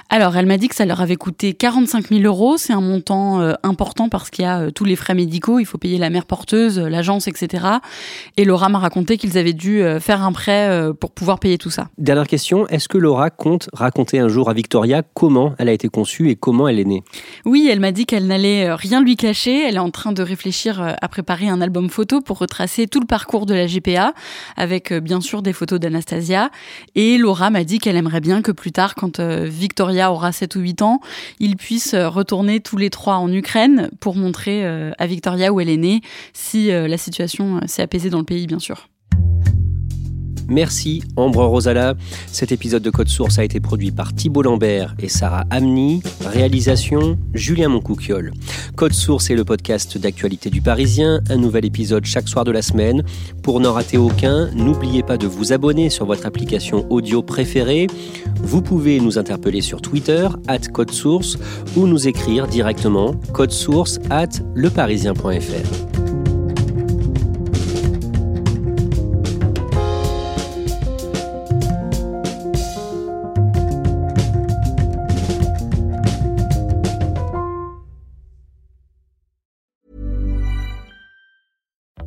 Alors, 0.10 0.38
elle 0.38 0.46
m'a 0.46 0.58
dit 0.58 0.68
que 0.68 0.76
ça 0.76 0.86
leur 0.86 1.02
avait 1.02 1.16
coûté 1.16 1.54
45 1.54 2.10
000 2.10 2.22
euros. 2.24 2.58
C'est 2.58 2.74
un 2.74 2.82
montant 2.82 3.42
euh, 3.42 3.54
important 3.64 4.08
parce 4.08 4.30
qu'il 4.30 4.44
y 4.44 4.48
a 4.48 4.62
euh, 4.62 4.72
tous 4.72 4.86
les 4.86 4.96
frais 4.96 5.16
médicaux. 5.16 5.58
Il 5.60 5.66
faut 5.66 5.80
payer 5.80 5.98
la 5.98 6.12
mère 6.12 6.26
porteuse, 6.26 6.78
euh, 6.78 6.90
l'agence, 6.90 7.28
etc. 7.28 7.66
Et 8.38 8.46
Laura 8.46 8.70
m'a 8.70 8.78
raconté 8.78 9.18
qu'ils 9.18 9.38
avaient 9.38 9.54
dû 9.54 9.84
faire 10.00 10.22
un 10.22 10.32
prêt 10.32 10.92
pour 11.00 11.12
pouvoir 11.12 11.40
payer 11.40 11.58
tout 11.58 11.70
ça. 11.70 11.90
Dernière 11.98 12.28
question, 12.28 12.68
est-ce 12.68 12.88
que 12.88 12.98
Laura 12.98 13.30
compte 13.30 13.70
raconter 13.74 14.20
un 14.20 14.28
jour 14.28 14.50
à 14.50 14.54
Victoria 14.54 15.04
comment 15.14 15.56
elle 15.58 15.70
a 15.70 15.72
été 15.72 15.88
conçue 15.88 16.30
et 16.30 16.36
comment 16.36 16.68
elle 16.68 16.80
est 16.80 16.86
née? 16.86 17.04
Oui, 17.46 17.68
elle 17.72 17.80
m'a 17.80 17.92
dit 17.92 18.06
qu'elle 18.06 18.28
n'allait 18.28 18.74
rien 18.74 19.02
lui 19.02 19.16
cacher. 19.16 19.68
Elle 19.68 19.76
est 19.76 19.80
en 19.80 19.92
train 19.92 20.12
de 20.12 20.22
réfléchir 20.22 20.96
à 21.02 21.08
préparer 21.08 21.48
un 21.48 21.62
album 21.62 21.90
photo 21.90 22.22
pour 22.22 22.40
retracer 22.40 22.88
tout 22.88 23.00
le 23.00 23.08
parcours 23.08 23.46
de 23.46 23.54
la 23.54 23.68
GPA, 23.68 24.14
avec 24.58 24.94
bien 24.94 25.22
sûr 25.22 25.42
des 25.42 25.54
photos 25.54 25.80
d'Anastasia. 25.80 26.52
Et 26.96 27.18
Laura 27.18 27.50
m'a 27.50 27.64
dit 27.64 27.80
qu'elle 27.80 27.98
aimerait 27.98 28.22
bien 28.22 28.42
que 28.42 28.52
plus 28.52 28.72
tard, 28.72 28.96
quand 28.96 29.20
Victoria 29.56 30.12
aura 30.12 30.32
7 30.32 30.56
ou 30.56 30.60
8 30.60 30.82
ans, 30.82 31.00
ils 31.40 31.56
puissent 31.56 31.94
euh, 31.94 32.10
retourner 32.10 32.60
tous 32.60 32.78
les 32.78 32.90
trois 32.90 33.16
en 33.16 33.32
Ukraine 33.32 33.90
pour 34.00 34.16
montrer 34.16 34.66
euh, 34.66 34.92
à 34.98 35.08
Victoria 35.08 35.52
où 35.52 35.60
elle 35.60 35.70
est 35.70 35.78
née, 35.78 36.02
si 36.34 36.72
euh, 36.72 36.88
la 36.88 36.98
situation 36.98 37.62
s'est 37.66 37.82
apaisée 37.82 38.10
dans 38.10 38.20
le 38.20 38.26
pays, 38.26 38.48
bien 38.48 38.60
sûr. 38.60 38.88
Merci 40.48 41.04
Ambre 41.16 41.46
Rosala. 41.46 41.96
Cet 42.32 42.52
épisode 42.52 42.84
de 42.84 42.90
Code 42.90 43.10
Source 43.10 43.40
a 43.40 43.44
été 43.44 43.60
produit 43.60 43.92
par 43.92 44.14
Thibault 44.14 44.42
Lambert 44.42 44.96
et 45.00 45.10
Sarah 45.10 45.46
Amni. 45.50 46.02
Réalisation 46.26 47.18
Julien 47.34 47.70
Moncouquiol. 47.70 48.32
Code 48.76 48.94
Source 48.94 49.30
est 49.30 49.36
le 49.36 49.46
podcast 49.46 49.98
d'actualité 49.98 50.50
du 50.50 50.62
Parisien. 50.62 51.22
Un 51.30 51.38
nouvel 51.38 51.66
épisode 51.66 52.06
chaque 52.06 52.28
soir 52.28 52.44
de 52.44 52.52
la 52.52 52.62
semaine. 52.62 53.04
Pour 53.42 53.60
n'en 53.60 53.74
rater 53.74 53.98
aucun, 53.98 54.50
n'oubliez 54.52 55.04
pas 55.04 55.18
de 55.18 55.28
vous 55.28 55.54
abonner 55.54 55.90
sur 55.90 56.06
votre 56.06 56.26
application 56.26 56.86
audio 56.92 57.22
préférée. 57.22 57.88
Vous 58.42 58.62
pouvez 58.62 59.00
nous 59.00 59.18
interpeller 59.18 59.62
sur 59.62 59.82
Twitter, 59.82 60.28
at 60.48 60.60
Code 60.72 60.92
Source, 60.92 61.38
ou 61.76 61.88
nous 61.88 62.08
écrire 62.08 62.48
directement 62.48 63.16
source 63.50 64.00
at 64.10 64.42
leparisien.fr. 64.56 65.95